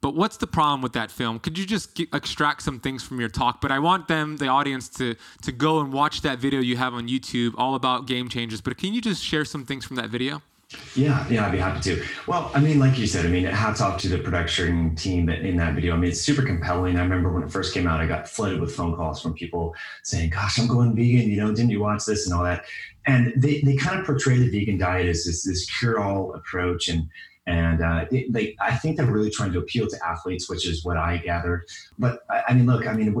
[0.00, 1.40] But what's the problem with that film?
[1.40, 3.60] Could you just get, extract some things from your talk?
[3.60, 6.94] But I want them, the audience, to to go and watch that video you have
[6.94, 8.60] on YouTube, all about game changers.
[8.60, 10.40] But can you just share some things from that video?
[10.94, 12.04] Yeah, yeah, I'd be happy to.
[12.26, 15.56] Well, I mean, like you said, I mean, hats off to the production team in
[15.56, 15.94] that video.
[15.94, 16.96] I mean, it's super compelling.
[16.96, 19.74] I remember when it first came out, I got flooded with phone calls from people
[20.02, 21.30] saying, "Gosh, I'm going vegan.
[21.30, 22.66] You know, didn't you watch this and all that?"
[23.06, 26.88] And they they kind of portray the vegan diet as this this cure all approach,
[26.88, 27.08] and
[27.46, 30.84] and uh, it, they I think they're really trying to appeal to athletes, which is
[30.84, 31.64] what I gathered.
[31.98, 33.14] But I, I mean, look, I mean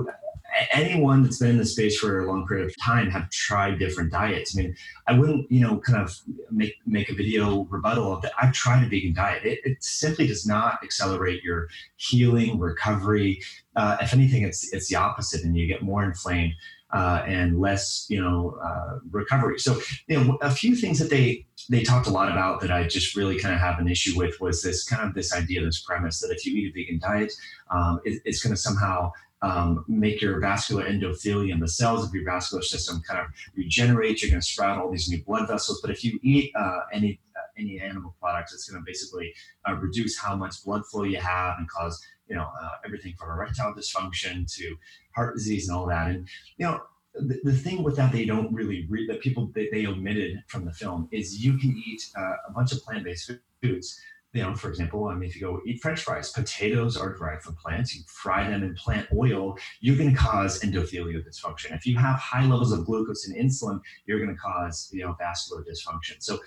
[0.70, 4.12] anyone that's been in the space for a long period of time have tried different
[4.12, 4.56] diets.
[4.56, 6.14] I mean, I wouldn't, you know, kind of
[6.50, 8.32] make make a video rebuttal of that.
[8.40, 9.44] I've tried a vegan diet.
[9.44, 13.40] It, it simply does not accelerate your healing, recovery.
[13.76, 16.54] Uh, if anything, it's it's the opposite, and you get more inflamed
[16.92, 19.58] uh, and less, you know, uh, recovery.
[19.58, 22.84] So, you know, a few things that they they talked a lot about that I
[22.84, 25.82] just really kind of have an issue with was this kind of this idea, this
[25.82, 27.32] premise that if you eat a vegan diet,
[27.70, 29.12] um, it, it's going to somehow
[29.42, 33.26] um, make your vascular endothelium, the cells of your vascular system, kind of
[33.56, 34.22] regenerate.
[34.22, 35.80] You're going to sprout all these new blood vessels.
[35.80, 39.34] But if you eat uh, any uh, any animal products, it's going to basically
[39.68, 43.30] uh, reduce how much blood flow you have and cause you know uh, everything from
[43.30, 44.76] erectile dysfunction to
[45.14, 46.10] heart disease and all that.
[46.10, 46.80] And you know.
[47.14, 50.64] The, the thing with that they don't really read that people they, they omitted from
[50.64, 54.00] the film is you can eat uh, a bunch of plant-based foods
[54.34, 57.42] you know, for example, I mean, if you go eat French fries, potatoes are derived
[57.42, 57.94] from plants.
[57.94, 61.74] You fry them in plant oil, you're going to cause endothelial dysfunction.
[61.74, 65.16] If you have high levels of glucose and insulin, you're going to cause you know
[65.18, 66.22] vascular dysfunction.
[66.22, 66.38] So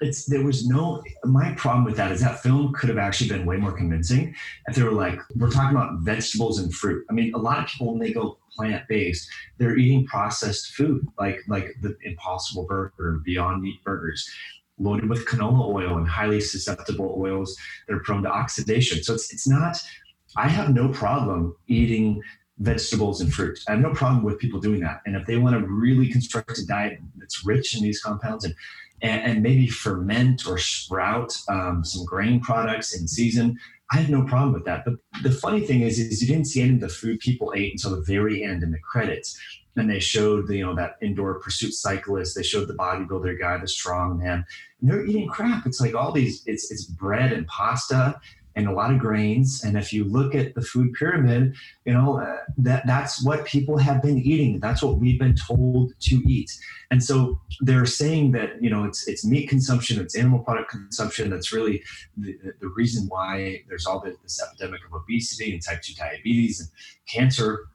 [0.00, 3.44] it's there was no my problem with that is that film could have actually been
[3.44, 4.34] way more convincing
[4.66, 7.66] if they were like we're talking about vegetables and fruit i mean a lot of
[7.66, 9.28] people when they go plant-based
[9.58, 14.28] they're eating processed food like like the impossible burger beyond meat burgers
[14.80, 17.56] loaded with canola oil and highly susceptible oils
[17.86, 19.76] that are prone to oxidation so it's it's not
[20.36, 22.20] i have no problem eating
[22.60, 23.58] vegetables and fruit.
[23.68, 25.00] I have no problem with people doing that.
[25.06, 28.54] And if they want to really construct a diet that's rich in these compounds and
[29.02, 33.58] and, and maybe ferment or sprout um, some grain products in season.
[33.92, 34.84] I have no problem with that.
[34.84, 37.72] But the funny thing is, is you didn't see any of the food people ate
[37.72, 39.40] until the very end in the credits.
[39.76, 42.34] And they showed, you know, that indoor pursuit cyclist.
[42.34, 44.44] They showed the bodybuilder guy, the strong man.
[44.80, 45.66] And they're eating crap.
[45.66, 48.20] It's like all these, it's it's bread and pasta
[48.56, 49.62] and a lot of grains.
[49.64, 51.54] And if you look at the food pyramid,
[51.84, 54.60] you know uh, that that's what people have been eating.
[54.60, 56.50] That's what we've been told to eat.
[56.90, 61.30] And so they're saying that you know it's it's meat consumption, it's animal product consumption
[61.30, 61.82] that's really
[62.16, 66.60] the, the reason why there's all this, this epidemic of obesity and type two diabetes
[66.60, 66.68] and
[67.06, 67.68] cancer.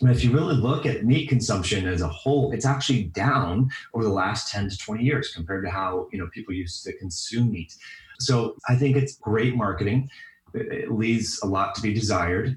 [0.00, 4.04] But if you really look at meat consumption as a whole, it's actually down over
[4.04, 7.52] the last 10 to 20 years compared to how you know people used to consume
[7.52, 7.76] meat.
[8.18, 10.10] So I think it's great marketing.
[10.54, 12.56] It leaves a lot to be desired.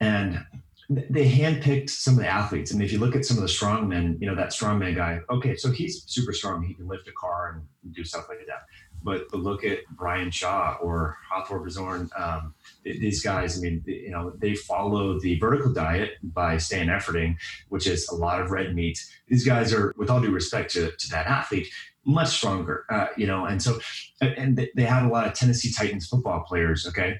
[0.00, 0.44] And
[0.88, 2.72] they handpicked some of the athletes.
[2.72, 5.20] I mean, if you look at some of the strongmen, you know, that strongman guy,
[5.30, 6.64] okay, so he's super strong.
[6.64, 8.64] He can lift a car and do stuff like that.
[9.02, 12.10] But, look at Brian Shaw or Hafthor Bjorn.
[12.16, 17.36] Um, these guys, I mean, you know, they follow the vertical diet by Stan Efferding,
[17.68, 18.98] which is a lot of red meat.
[19.28, 21.68] These guys are, with all due respect to, to that athlete,
[22.04, 23.78] much stronger, uh, you know, and so,
[24.20, 26.86] and they have a lot of Tennessee Titans football players.
[26.86, 27.18] Okay.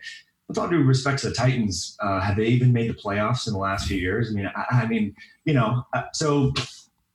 [0.49, 3.53] With all due respect to the Titans, uh, have they even made the playoffs in
[3.53, 4.31] the last few years?
[4.31, 5.15] I mean, I, I mean,
[5.45, 6.53] you know, uh, so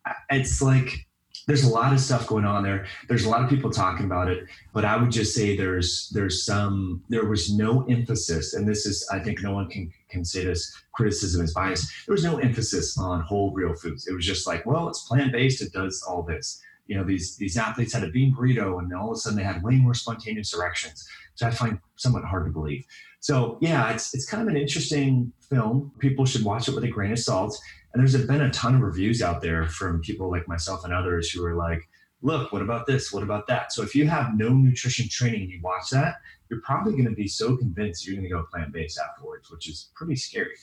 [0.06, 1.05] uh, it's like
[1.48, 2.88] there's a lot of stuff going on there.
[3.08, 6.44] There's a lot of people talking about it, but I would just say there's there's
[6.44, 10.46] some there was no emphasis, and this is I think no one can can say
[10.46, 11.92] this criticism is biased.
[12.08, 14.08] There was no emphasis on whole real foods.
[14.08, 15.62] It was just like, well, it's plant based.
[15.62, 19.12] It does all this you know these these athletes had a bean burrito and all
[19.12, 22.52] of a sudden they had way more spontaneous erections which i find somewhat hard to
[22.52, 22.86] believe
[23.20, 26.88] so yeah it's it's kind of an interesting film people should watch it with a
[26.88, 27.58] grain of salt
[27.96, 31.32] and there's been a ton of reviews out there from people like myself and others
[31.32, 31.88] who are like
[32.22, 35.52] look what about this what about that so if you have no nutrition training and
[35.52, 36.16] you watch that
[36.50, 39.90] you're probably going to be so convinced you're going to go plant-based afterwards which is
[39.96, 40.56] pretty scary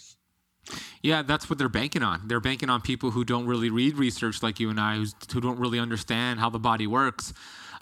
[1.03, 2.28] yeah, that's what they're banking on.
[2.28, 5.59] They're banking on people who don't really read research like you and I, who don't
[5.59, 7.33] really understand how the body works.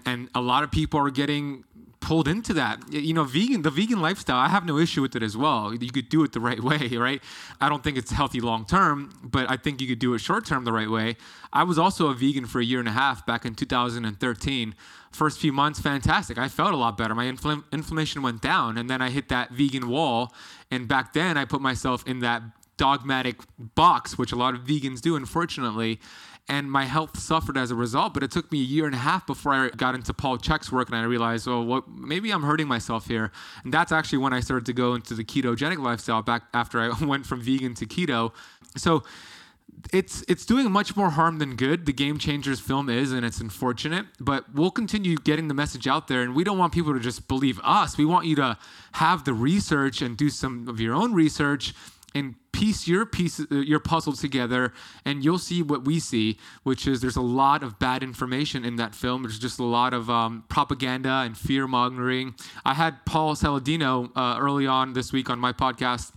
[0.06, 1.64] And a lot of people are getting
[2.00, 2.92] pulled into that.
[2.92, 5.74] You know, vegan, the vegan lifestyle, I have no issue with it as well.
[5.74, 7.22] You could do it the right way, right?
[7.60, 10.46] I don't think it's healthy long term, but I think you could do it short
[10.46, 11.16] term the right way.
[11.52, 14.74] I was also a vegan for a year and a half back in 2013.
[15.12, 16.38] First few months, fantastic.
[16.38, 17.14] I felt a lot better.
[17.14, 20.32] My infl- inflammation went down, and then I hit that vegan wall.
[20.70, 22.42] And back then, I put myself in that
[22.76, 23.36] dogmatic
[23.74, 26.00] box, which a lot of vegans do, unfortunately.
[26.48, 28.12] And my health suffered as a result.
[28.12, 30.72] But it took me a year and a half before I got into Paul Chek's
[30.72, 33.30] work and I realized, oh, what, maybe I'm hurting myself here.
[33.62, 37.04] And that's actually when I started to go into the ketogenic lifestyle back after I
[37.04, 38.32] went from vegan to keto.
[38.76, 39.04] So
[39.92, 41.86] it's it's doing much more harm than good.
[41.86, 44.06] The Game Changers film is, and it's unfortunate.
[44.18, 47.28] But we'll continue getting the message out there, and we don't want people to just
[47.28, 47.96] believe us.
[47.96, 48.58] We want you to
[48.92, 51.74] have the research and do some of your own research
[52.14, 54.72] and piece your piece uh, your puzzle together
[55.04, 58.76] and you'll see what we see which is there's a lot of bad information in
[58.76, 59.22] that film.
[59.22, 62.34] There's just a lot of um, propaganda and fear mongering
[62.64, 66.12] i had paul saladino uh, early on this week on my podcast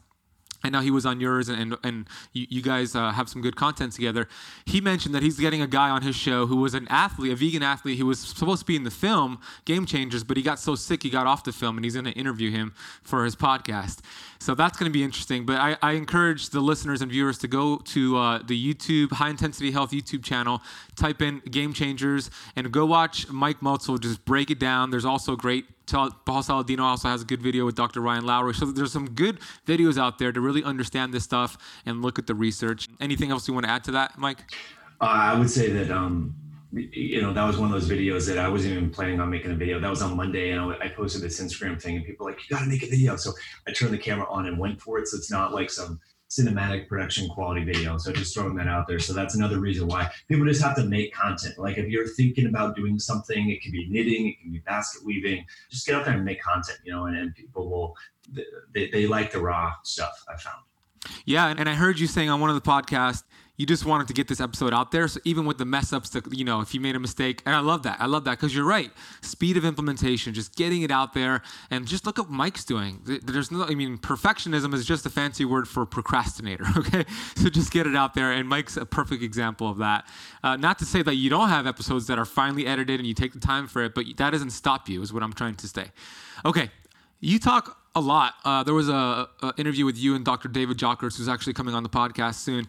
[0.64, 3.56] I know he was on yours, and and, you, you guys uh, have some good
[3.56, 4.28] content together.
[4.66, 7.36] He mentioned that he's getting a guy on his show who was an athlete, a
[7.36, 10.60] vegan athlete, who was supposed to be in the film Game Changers, but he got
[10.60, 13.36] so sick he got off the film, and he's going to interview him for his
[13.36, 14.00] podcast.
[14.40, 15.46] So that's going to be interesting.
[15.46, 19.30] But I, I, encourage the listeners and viewers to go to uh, the YouTube High
[19.30, 20.62] Intensity Health YouTube channel,
[20.98, 24.92] type in Game Changers, and go watch Mike Mutzel just break it down.
[24.92, 25.66] There's also great.
[25.88, 26.12] Paul
[26.44, 28.02] Saladino also has a good video with Dr.
[28.02, 28.54] Ryan Lowery.
[28.54, 32.28] So there's some good videos out there to really understand this stuff and look at
[32.28, 32.88] the research.
[33.00, 34.40] Anything else you want to add to that, Mike?
[35.02, 36.36] Uh, I would say that um,
[36.74, 39.52] you know, that was one of those videos that I wasn't even planning on making
[39.52, 39.80] a video.
[39.80, 42.56] That was on Monday, and I, posted this Instagram thing, and people were like, "You
[42.56, 43.32] got to make a video." So
[43.68, 45.08] I turned the camera on and went for it.
[45.08, 46.00] So it's not like some
[46.38, 47.98] cinematic production quality video.
[47.98, 49.00] So just throwing that out there.
[49.00, 51.58] So that's another reason why people just have to make content.
[51.58, 55.06] Like if you're thinking about doing something, it can be knitting, it can be basket
[55.06, 55.46] weaving.
[55.70, 57.96] Just get out there and make content, you know, and, and people will
[58.74, 60.24] they, they like the raw stuff.
[60.28, 60.58] I found.
[61.26, 63.24] Yeah, and I heard you saying on one of the podcasts
[63.56, 65.08] you just wanted to get this episode out there.
[65.08, 67.56] So even with the mess ups, that you know, if you made a mistake, and
[67.56, 67.98] I love that.
[68.00, 68.92] I love that because you're right.
[69.22, 73.02] Speed of implementation, just getting it out there, and just look at Mike's doing.
[73.06, 76.66] There's no, I mean, perfectionism is just a fancy word for procrastinator.
[76.84, 80.06] Okay, so just get it out there, and Mike's a perfect example of that.
[80.44, 83.14] Uh, not to say that you don't have episodes that are finely edited and you
[83.14, 85.02] take the time for it, but that doesn't stop you.
[85.02, 85.92] Is what I'm trying to say.
[86.46, 86.72] Okay,
[87.22, 88.34] you talk a lot.
[88.44, 90.50] Uh, there was a, a, interview with you and Dr.
[90.50, 92.68] David Jockers, who's actually coming on the podcast soon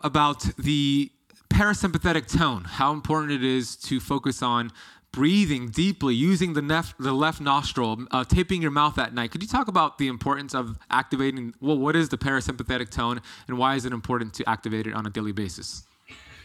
[0.00, 1.10] about the
[1.48, 4.70] parasympathetic tone, how important it is to focus on
[5.12, 9.30] breathing deeply, using the, nef- the left nostril, uh, taping your mouth at night.
[9.30, 11.54] Could you talk about the importance of activating?
[11.60, 15.06] Well, what is the parasympathetic tone, and why is it important to activate it on
[15.06, 15.86] a daily basis?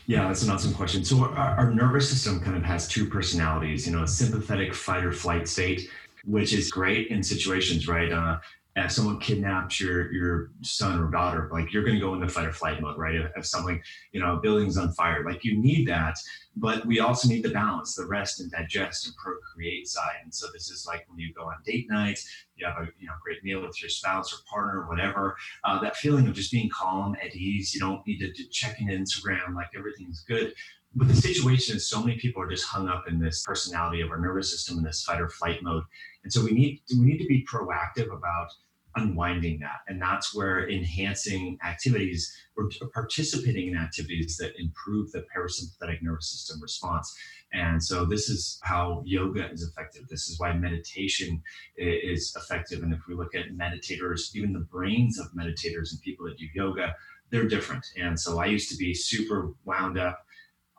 [0.07, 1.03] Yeah, that's an awesome question.
[1.03, 3.85] So our, our nervous system kind of has two personalities.
[3.85, 5.89] You know, a sympathetic fight or flight state,
[6.25, 8.11] which is great in situations, right?
[8.11, 8.39] Uh,
[8.76, 12.47] if someone kidnaps your your son or daughter, like you're going to go into fight
[12.47, 13.15] or flight mode, right?
[13.15, 13.82] If, if something,
[14.13, 16.17] you know, a building's on fire, like you need that,
[16.55, 20.19] but we also need the balance, the rest and digest and procreate side.
[20.24, 23.07] And so this is like when you go on date nights, you have a you
[23.07, 25.36] know great meal with your spouse or partner or whatever.
[25.65, 27.74] Uh, that feeling of just being calm at ease.
[27.74, 30.53] You don't need to, to check in Instagram like everything's good.
[30.93, 34.11] But the situation is so many people are just hung up in this personality of
[34.11, 35.83] our nervous system in this fight or flight mode.
[36.23, 38.49] And so we need we need to be proactive about
[38.95, 39.79] unwinding that.
[39.87, 46.61] And that's where enhancing activities or participating in activities that improve the parasympathetic nervous system
[46.61, 47.15] response.
[47.53, 50.07] And so this is how yoga is effective.
[50.09, 51.41] This is why meditation
[51.77, 52.83] is effective.
[52.83, 56.47] And if we look at meditators, even the brains of meditators and people that do
[56.53, 56.95] yoga,
[57.29, 57.85] they're different.
[57.97, 60.25] And so I used to be super wound up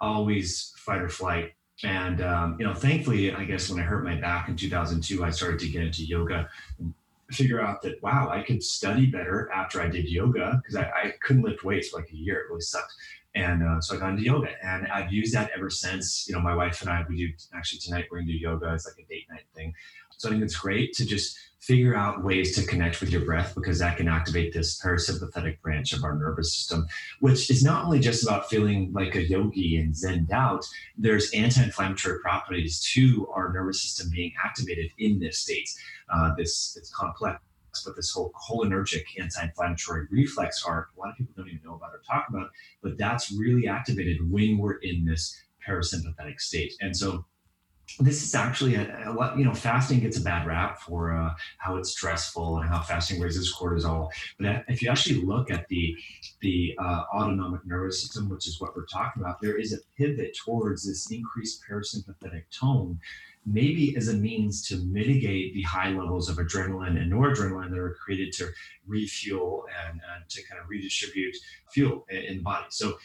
[0.03, 1.53] always fight or flight.
[1.85, 5.31] And um, you know, thankfully, I guess when I hurt my back in 2002, I
[5.31, 6.49] started to get into yoga
[6.79, 6.93] and
[7.31, 11.15] figure out that wow, I could study better after I did yoga because I, I,
[11.23, 12.41] couldn't lift weights for like a year.
[12.41, 12.93] It really sucked.
[13.35, 16.29] And uh, so I got into yoga, and I've used that ever since.
[16.29, 18.75] You know, my wife and I we do actually tonight we're gonna do yoga.
[18.75, 19.73] It's like a date night thing.
[20.17, 23.55] So I think it's great to just figure out ways to connect with your breath
[23.55, 26.85] because that can activate this parasympathetic branch of our nervous system,
[27.21, 30.67] which is not only just about feeling like a yogi and zened out,
[30.99, 35.71] there's anti inflammatory properties to our nervous system being activated in this state.
[36.13, 37.41] Uh, this it's complex.
[37.87, 41.95] But this whole cholinergic anti-inflammatory reflex arc, a lot of people don't even know about
[41.95, 42.51] or talk about,
[42.83, 45.35] but that's really activated when we're in this
[45.67, 46.75] parasympathetic state.
[46.83, 47.25] And so
[47.99, 51.35] this is actually a, a, lot, you know, fasting gets a bad rap for uh,
[51.59, 54.09] how it's stressful and how fasting raises cortisol.
[54.39, 55.97] But if you actually look at the
[56.41, 60.37] the uh, autonomic nervous system, which is what we're talking about, there is a pivot
[60.37, 62.99] towards this increased parasympathetic tone,
[63.47, 67.97] maybe as a means to mitigate the high levels of adrenaline and noradrenaline that are
[68.03, 68.49] created to
[68.87, 71.37] refuel and, and to kind of redistribute
[71.71, 72.67] fuel in, the body.
[72.71, 72.99] So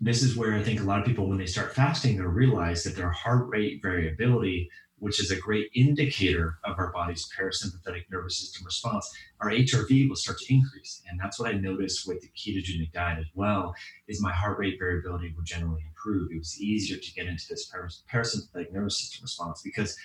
[0.00, 2.82] this is where I think a lot of people, when they start fasting, they'll realize
[2.84, 8.38] that their heart rate variability, which is a great indicator of our body's parasympathetic nervous
[8.38, 11.02] system response, our HRV will start to increase.
[11.08, 13.74] And that's what I noticed with the ketogenic diet as well,
[14.08, 16.30] is my heart rate variability will generally improve.
[16.30, 17.70] It was easier to get into this
[18.10, 19.96] parasympathetic nervous system response because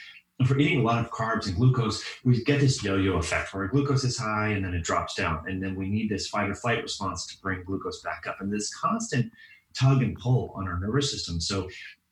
[0.49, 4.03] we're eating a lot of carbs and glucose, we get this yo-yo effect where glucose
[4.03, 5.43] is high and then it drops down.
[5.47, 8.37] And then we need this fight or flight response to bring glucose back up.
[8.39, 9.31] And this constant
[9.73, 11.39] tug and pull on our nervous system.
[11.39, 11.67] So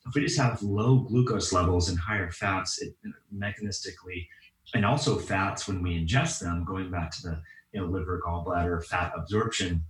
[0.07, 2.95] if we just have low glucose levels and higher fats, it
[3.35, 4.27] mechanistically,
[4.73, 7.41] and also fats when we ingest them, going back to the
[7.71, 9.83] you know, liver, gallbladder, fat absorption,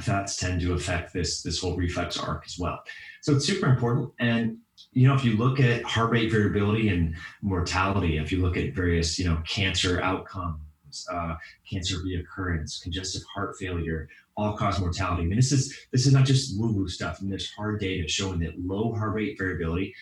[0.00, 2.80] fats tend to affect this this whole reflex arc as well.
[3.22, 4.12] So it's super important.
[4.20, 4.58] And
[4.92, 8.74] you know, if you look at heart rate variability and mortality, if you look at
[8.74, 11.36] various you know cancer outcomes, uh,
[11.70, 14.08] cancer reoccurrence, congestive heart failure,
[14.38, 15.24] all cause mortality.
[15.24, 17.16] I mean, this is this is not just woo woo stuff.
[17.18, 19.92] I mean, there's hard data showing that low heart rate variability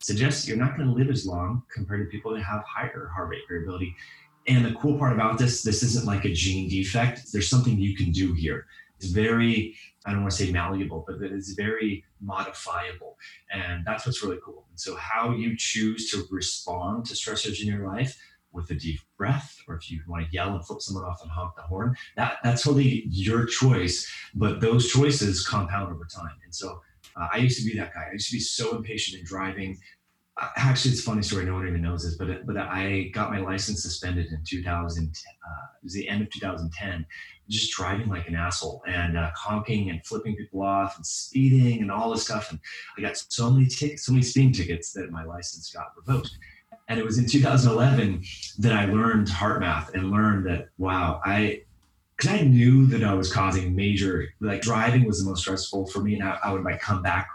[0.00, 3.30] suggests you're not going to live as long compared to people that have higher heart
[3.30, 3.96] rate variability.
[4.46, 7.32] And the cool part about this, this isn't like a gene defect.
[7.32, 8.66] There's something you can do here.
[8.98, 9.74] It's very,
[10.04, 13.16] I don't want to say malleable, but it's very modifiable.
[13.50, 14.66] And that's what's really cool.
[14.70, 18.16] And so, how you choose to respond to stressors in your life
[18.56, 21.30] with a deep breath, or if you want to yell and flip someone off and
[21.30, 24.10] honk the horn, that that's totally your choice.
[24.34, 26.36] But those choices compound over time.
[26.42, 26.80] And so
[27.14, 28.06] uh, I used to be that guy.
[28.08, 29.78] I used to be so impatient in driving.
[30.40, 31.44] Uh, actually, it's a funny story.
[31.44, 35.04] No one even knows this, but but I got my license suspended in 2000.
[35.04, 37.06] Uh, it was the end of 2010.
[37.48, 41.92] Just driving like an asshole and uh, honking and flipping people off and speeding and
[41.92, 42.50] all this stuff.
[42.50, 42.58] And
[42.98, 46.36] I got so many tickets, so many speeding tickets that my license got revoked.
[46.88, 48.22] And it was in 2011
[48.58, 51.62] that I learned HeartMath and learned that, wow, I,
[52.16, 56.00] because I knew that I was causing major, like driving was the most stressful for
[56.00, 56.14] me.
[56.14, 57.28] And I, I would like come back,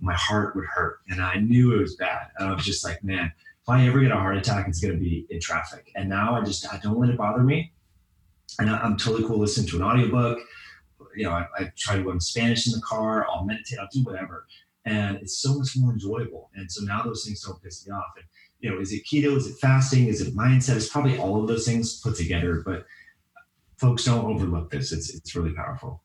[0.00, 1.00] my heart would hurt.
[1.08, 2.28] And I knew it was bad.
[2.38, 3.32] And I was just like, man,
[3.62, 5.90] if I ever get a heart attack, it's going to be in traffic.
[5.96, 7.72] And now I just, I don't let it bother me.
[8.58, 10.38] And I, am totally cool listening to an audiobook.
[11.16, 13.26] You know, I, I try to learn Spanish in the car.
[13.28, 13.78] I'll meditate.
[13.78, 14.46] I'll do whatever.
[14.84, 16.50] And it's so much more enjoyable.
[16.54, 18.12] And so now those things don't piss me off.
[18.16, 18.24] And,
[18.60, 19.36] you know, is it keto?
[19.36, 20.06] Is it fasting?
[20.06, 20.76] Is it mindset?
[20.76, 22.62] It's probably all of those things put together.
[22.64, 22.86] But
[23.76, 24.92] folks don't overlook this.
[24.92, 26.02] It's it's really powerful.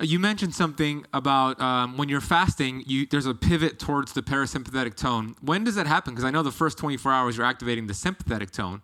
[0.00, 4.22] Uh, you mentioned something about um, when you're fasting, you, there's a pivot towards the
[4.22, 5.36] parasympathetic tone.
[5.40, 6.14] When does that happen?
[6.14, 8.82] Because I know the first 24 hours you're activating the sympathetic tone.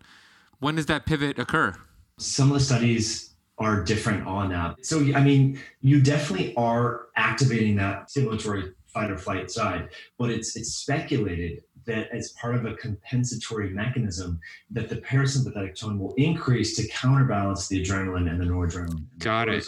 [0.61, 1.75] When does that pivot occur?
[2.19, 4.77] Some of the studies are different on that.
[4.85, 10.57] So, I mean, you definitely are activating that stimulatory fight or flight side, but it's
[10.57, 16.77] it's speculated that as part of a compensatory mechanism that the parasympathetic tone will increase
[16.77, 18.91] to counterbalance the adrenaline and the noradrenaline.
[18.91, 19.67] And Got it.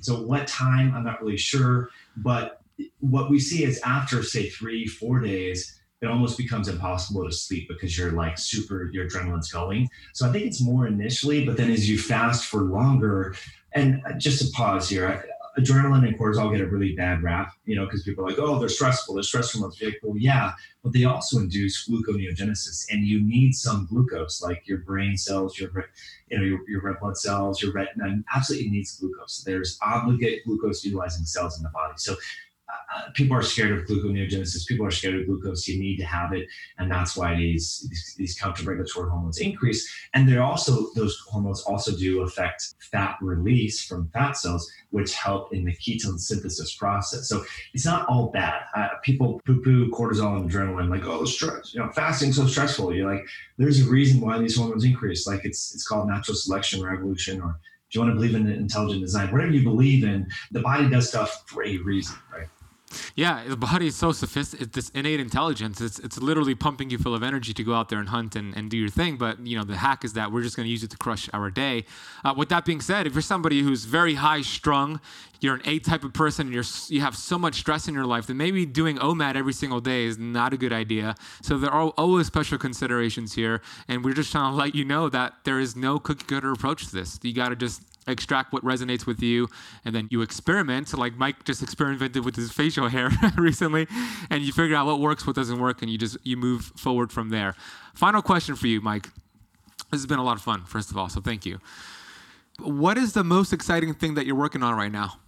[0.00, 2.62] So what time, I'm not really sure, but
[3.00, 7.68] what we see is after say three, four days, it almost becomes impossible to sleep
[7.68, 9.88] because you're like super, your adrenaline's going.
[10.14, 13.34] So I think it's more initially, but then as you fast for longer,
[13.72, 15.28] and just to pause here,
[15.58, 18.58] adrenaline and cortisol get a really bad rap, you know, because people are like, oh,
[18.58, 19.60] they're stressful, they're stressful.
[19.60, 19.82] hormones.
[19.82, 25.16] Like, yeah, but they also induce gluconeogenesis, and you need some glucose, like your brain
[25.16, 25.70] cells, your
[26.28, 29.42] you know, your, your red blood cells, your retina, absolutely needs glucose.
[29.44, 31.94] There's obligate glucose utilizing cells in the body.
[31.96, 32.16] So
[32.94, 34.66] uh, people are scared of gluconeogenesis.
[34.66, 35.68] People are scared of glucose.
[35.68, 36.48] You need to have it,
[36.78, 39.88] and that's why these these, counter-regulatory hormones increase.
[40.14, 45.52] And they're also those hormones also do affect fat release from fat cells, which help
[45.52, 47.28] in the ketone synthesis process.
[47.28, 47.44] So
[47.74, 48.62] it's not all bad.
[48.74, 52.94] Uh, people poo-poo cortisol and adrenaline, like oh stress, you know, fasting so stressful.
[52.94, 53.24] You're like,
[53.56, 55.26] there's a reason why these hormones increase.
[55.26, 57.58] Like it's it's called natural selection or evolution or
[57.90, 59.32] do you want to believe in intelligent design?
[59.32, 62.46] Whatever you believe in, the body does stuff for a reason, right?
[63.14, 64.72] Yeah, the body is so sophisticated.
[64.72, 65.80] This innate intelligence.
[65.80, 68.56] It's it's literally pumping you full of energy to go out there and hunt and,
[68.56, 69.16] and do your thing.
[69.16, 71.28] But you know, the hack is that we're just going to use it to crush
[71.32, 71.84] our day.
[72.24, 75.00] Uh, with that being said, if you're somebody who's very high strung,
[75.40, 78.04] you're an A type of person, and you're you have so much stress in your
[78.06, 81.14] life, then maybe doing OMAD every single day is not a good idea.
[81.42, 85.08] So there are always special considerations here, and we're just trying to let you know
[85.08, 87.18] that there is no cookie cutter approach to this.
[87.22, 89.48] You got to just extract what resonates with you,
[89.84, 93.86] and then you experiment, like Mike just experimented with his facial hair recently,
[94.28, 97.12] and you figure out what works, what doesn't work, and you just you move forward
[97.12, 97.54] from there.
[97.94, 99.08] Final question for you, Mike.
[99.90, 101.58] This has been a lot of fun, first of all, so thank you.
[102.60, 105.18] What is the most exciting thing that you're working on right now?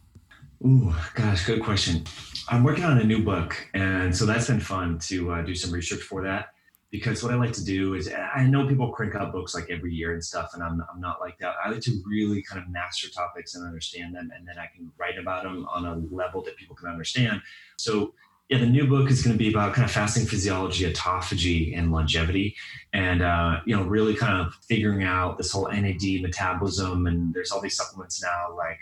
[0.64, 2.04] Ooh, gosh, good question.
[2.48, 5.72] I'm working on a new book, and so that's been fun to uh, do some
[5.72, 6.54] research for that
[6.92, 9.94] because what I like to do is I know people crank out books like every
[9.94, 11.54] year and stuff, and I'm, I'm not like that.
[11.64, 14.92] I like to really kind of master topics and understand them, and then I can
[14.98, 17.40] write about them on a level that people can understand.
[17.78, 18.12] So
[18.50, 21.90] yeah, the new book is going to be about kind of fasting physiology, autophagy, and
[21.90, 22.54] longevity,
[22.92, 27.06] and uh, you know, really kind of figuring out this whole NAD metabolism.
[27.06, 28.78] And there's all these supplements now, like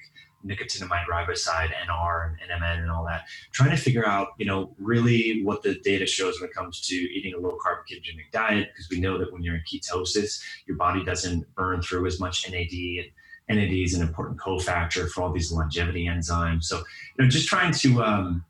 [0.46, 5.42] nicotinamide riboside, NR, and NMN, and all that, trying to figure out, you know, really
[5.42, 8.88] what the data shows when it comes to eating a low carb ketogenic diet, because
[8.90, 12.70] we know that when you're in ketosis, your body doesn't burn through as much NAD.
[13.48, 16.64] And NAD is an important cofactor for all these longevity enzymes.
[16.64, 18.44] So, you know, just trying to, um,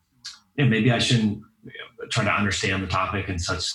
[0.57, 3.73] you know, maybe I shouldn't you know, try to understand the topic in such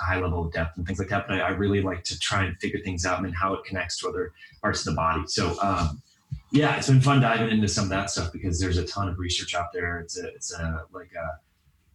[0.00, 2.44] high level of depth and things like that, but I, I, really like to try
[2.44, 5.22] and figure things out and how it connects to other parts of the body.
[5.26, 6.02] So, um,
[6.50, 9.18] yeah, it's been fun diving into some of that stuff because there's a ton of
[9.18, 10.00] research out there.
[10.00, 11.40] It's a, it's a like a,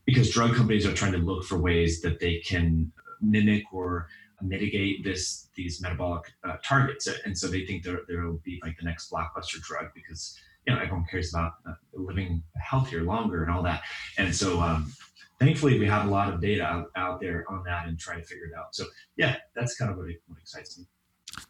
[0.05, 2.91] because drug companies are trying to look for ways that they can
[3.21, 4.07] mimic or
[4.41, 8.77] mitigate this these metabolic uh, targets, and so they think there there will be like
[8.77, 10.37] the next blockbuster drug because
[10.67, 13.81] you know everyone cares about uh, living healthier longer and all that,
[14.17, 14.61] and so.
[14.61, 14.93] Um,
[15.39, 18.25] thankfully, we have a lot of data out, out there on that and trying to
[18.25, 18.73] figure it out.
[18.73, 18.85] So,
[19.17, 20.85] yeah, that's kind of what, what excites me.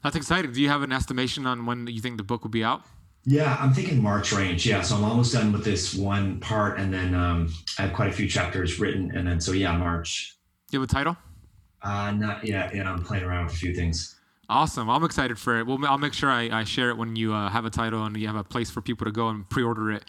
[0.03, 0.51] That's exciting.
[0.51, 2.83] Do you have an estimation on when you think the book will be out?
[3.25, 4.65] Yeah, I'm thinking March range.
[4.65, 8.09] Yeah, so I'm almost done with this one part, and then um, I have quite
[8.09, 10.35] a few chapters written, and then so yeah, March.
[10.69, 11.17] Do you have a title?
[11.81, 12.75] Uh, not yet.
[12.75, 14.19] Yeah, I'm playing around with a few things.
[14.49, 14.89] Awesome.
[14.89, 15.65] I'm excited for it.
[15.65, 18.15] Well, I'll make sure I, I share it when you uh, have a title and
[18.17, 20.03] you have a place for people to go and pre-order it.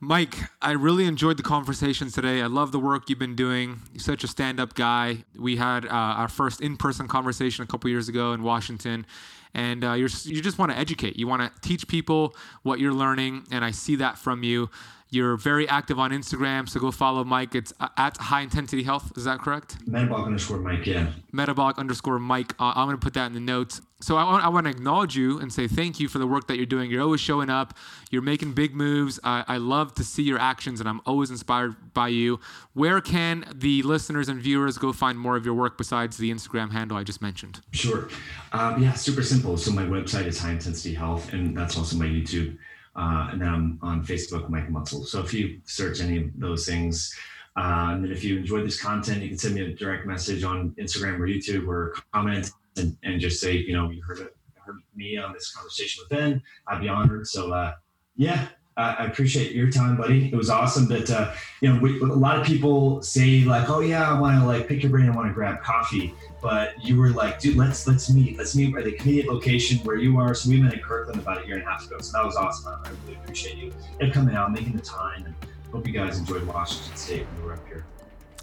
[0.00, 2.42] Mike, I really enjoyed the conversation today.
[2.42, 3.80] I love the work you've been doing.
[3.94, 5.24] You're such a stand up guy.
[5.38, 9.06] We had uh, our first in person conversation a couple years ago in Washington,
[9.54, 11.16] and uh, you just want to educate.
[11.16, 14.68] You want to teach people what you're learning, and I see that from you.
[15.10, 17.54] You're very active on Instagram, so go follow Mike.
[17.54, 19.12] It's uh, at High Intensity Health.
[19.16, 19.76] Is that correct?
[19.86, 21.12] Metabolic underscore Mike, yeah.
[21.32, 22.54] Metabolic underscore Mike.
[22.58, 23.80] Uh, I'm going to put that in the notes.
[24.00, 26.48] So I want, I want to acknowledge you and say thank you for the work
[26.48, 26.90] that you're doing.
[26.90, 27.74] You're always showing up.
[28.10, 29.20] You're making big moves.
[29.22, 32.40] I, I love to see your actions, and I'm always inspired by you.
[32.74, 36.72] Where can the listeners and viewers go find more of your work besides the Instagram
[36.72, 37.60] handle I just mentioned?
[37.70, 38.08] Sure.
[38.52, 39.56] Um, yeah, super simple.
[39.56, 42.58] So my website is High Intensity Health, and that's also my YouTube.
[42.96, 45.04] Uh, and then I'm on Facebook, Mike Mutzel.
[45.04, 47.14] So if you search any of those things,
[47.56, 50.44] uh, and then if you enjoyed this content, you can send me a direct message
[50.44, 54.36] on Instagram or YouTube or comment and, and just say, you know, you heard, it,
[54.54, 56.42] heard me on this conversation with Ben.
[56.66, 57.26] I'd be honored.
[57.26, 57.72] So uh,
[58.16, 60.26] yeah, I appreciate your time, buddy.
[60.26, 63.80] It was awesome that uh, you know we, a lot of people say like, "Oh
[63.80, 65.08] yeah, I want to like pick your brain.
[65.08, 68.36] I want to grab coffee." But you were like, "Dude, let's let's meet.
[68.36, 71.42] Let's meet at the convenient location where you are." So we met in Kirkland about
[71.42, 71.96] a year and a half ago.
[72.00, 72.74] So that was awesome.
[72.84, 75.34] I, really appreciate you and coming out, making the time, and
[75.72, 77.86] hope you guys enjoyed Washington State when we were up here.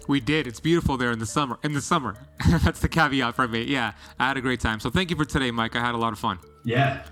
[0.08, 0.48] We did.
[0.48, 1.60] It's beautiful there in the summer.
[1.62, 2.16] In the summer,
[2.50, 3.62] that's the caveat for me.
[3.62, 4.80] Yeah, I had a great time.
[4.80, 5.76] So thank you for today, Mike.
[5.76, 6.40] I had a lot of fun.
[6.64, 7.04] Yeah,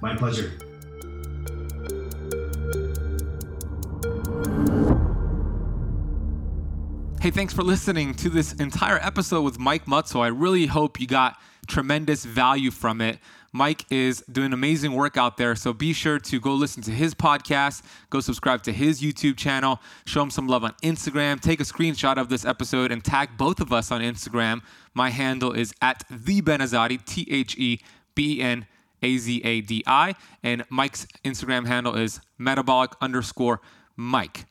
[0.00, 0.52] my pleasure.
[7.20, 10.22] Hey, thanks for listening to this entire episode with Mike Mutzel.
[10.22, 11.36] I really hope you got
[11.66, 13.18] tremendous value from it.
[13.52, 17.14] Mike is doing amazing work out there, so be sure to go listen to his
[17.14, 21.64] podcast, go subscribe to his YouTube channel, show him some love on Instagram, take a
[21.64, 24.62] screenshot of this episode and tag both of us on Instagram.
[24.94, 27.80] My handle is at the Benazadi, T H E
[28.14, 28.66] B N
[29.02, 33.60] A Z A D I, and Mike's Instagram handle is metabolic underscore
[34.00, 34.46] Mike.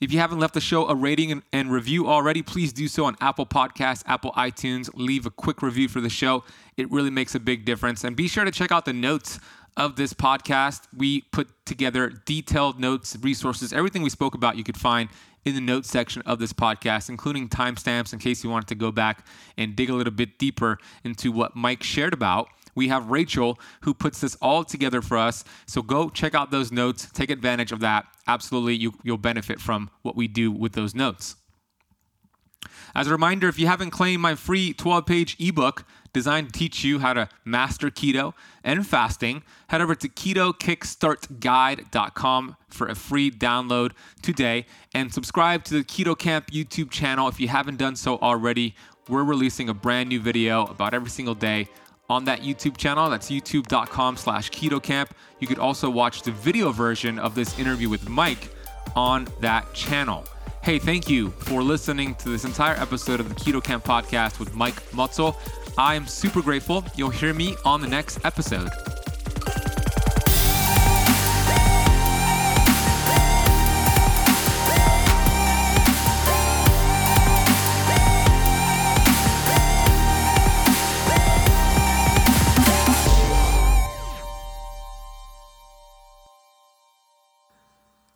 [0.00, 3.16] If you haven't left the show a rating and, review already, please do so on
[3.20, 4.88] Apple Podcasts, Apple iTunes.
[4.94, 6.44] Leave a quick review for the show.
[6.78, 8.04] It really makes a big difference.
[8.04, 9.40] And be sure to check out the notes
[9.76, 10.84] of this podcast.
[10.96, 15.10] We put together detailed notes, resources, everything we spoke about you could find
[15.44, 18.90] in the notes section of this podcast, including timestamps in case you wanted to go
[18.90, 19.26] back
[19.58, 23.94] and dig a little bit deeper into what Mike shared about we have Rachel who
[23.94, 25.44] puts this all together for us.
[25.66, 28.06] So go check out those notes, take advantage of that.
[28.26, 31.36] Absolutely, you, you'll benefit from what we do with those notes.
[32.94, 36.82] As a reminder, if you haven't claimed my free 12 page ebook designed to teach
[36.82, 38.32] you how to master keto
[38.64, 43.92] and fasting, head over to ketokickstartguide.com for a free download
[44.22, 48.74] today and subscribe to the Keto Kamp YouTube channel if you haven't done so already.
[49.08, 51.68] We're releasing a brand new video about every single day
[52.10, 53.08] on that YouTube channel.
[53.08, 55.08] That's youtube.com slash ketokamp.
[55.38, 58.50] You could also watch the video version of this interview with Mike
[58.94, 60.26] on that channel.
[60.62, 64.54] Hey, thank you for listening to this entire episode of the Keto Kamp podcast with
[64.54, 65.34] Mike Mutzel.
[65.78, 66.84] I am super grateful.
[66.96, 68.68] You'll hear me on the next episode.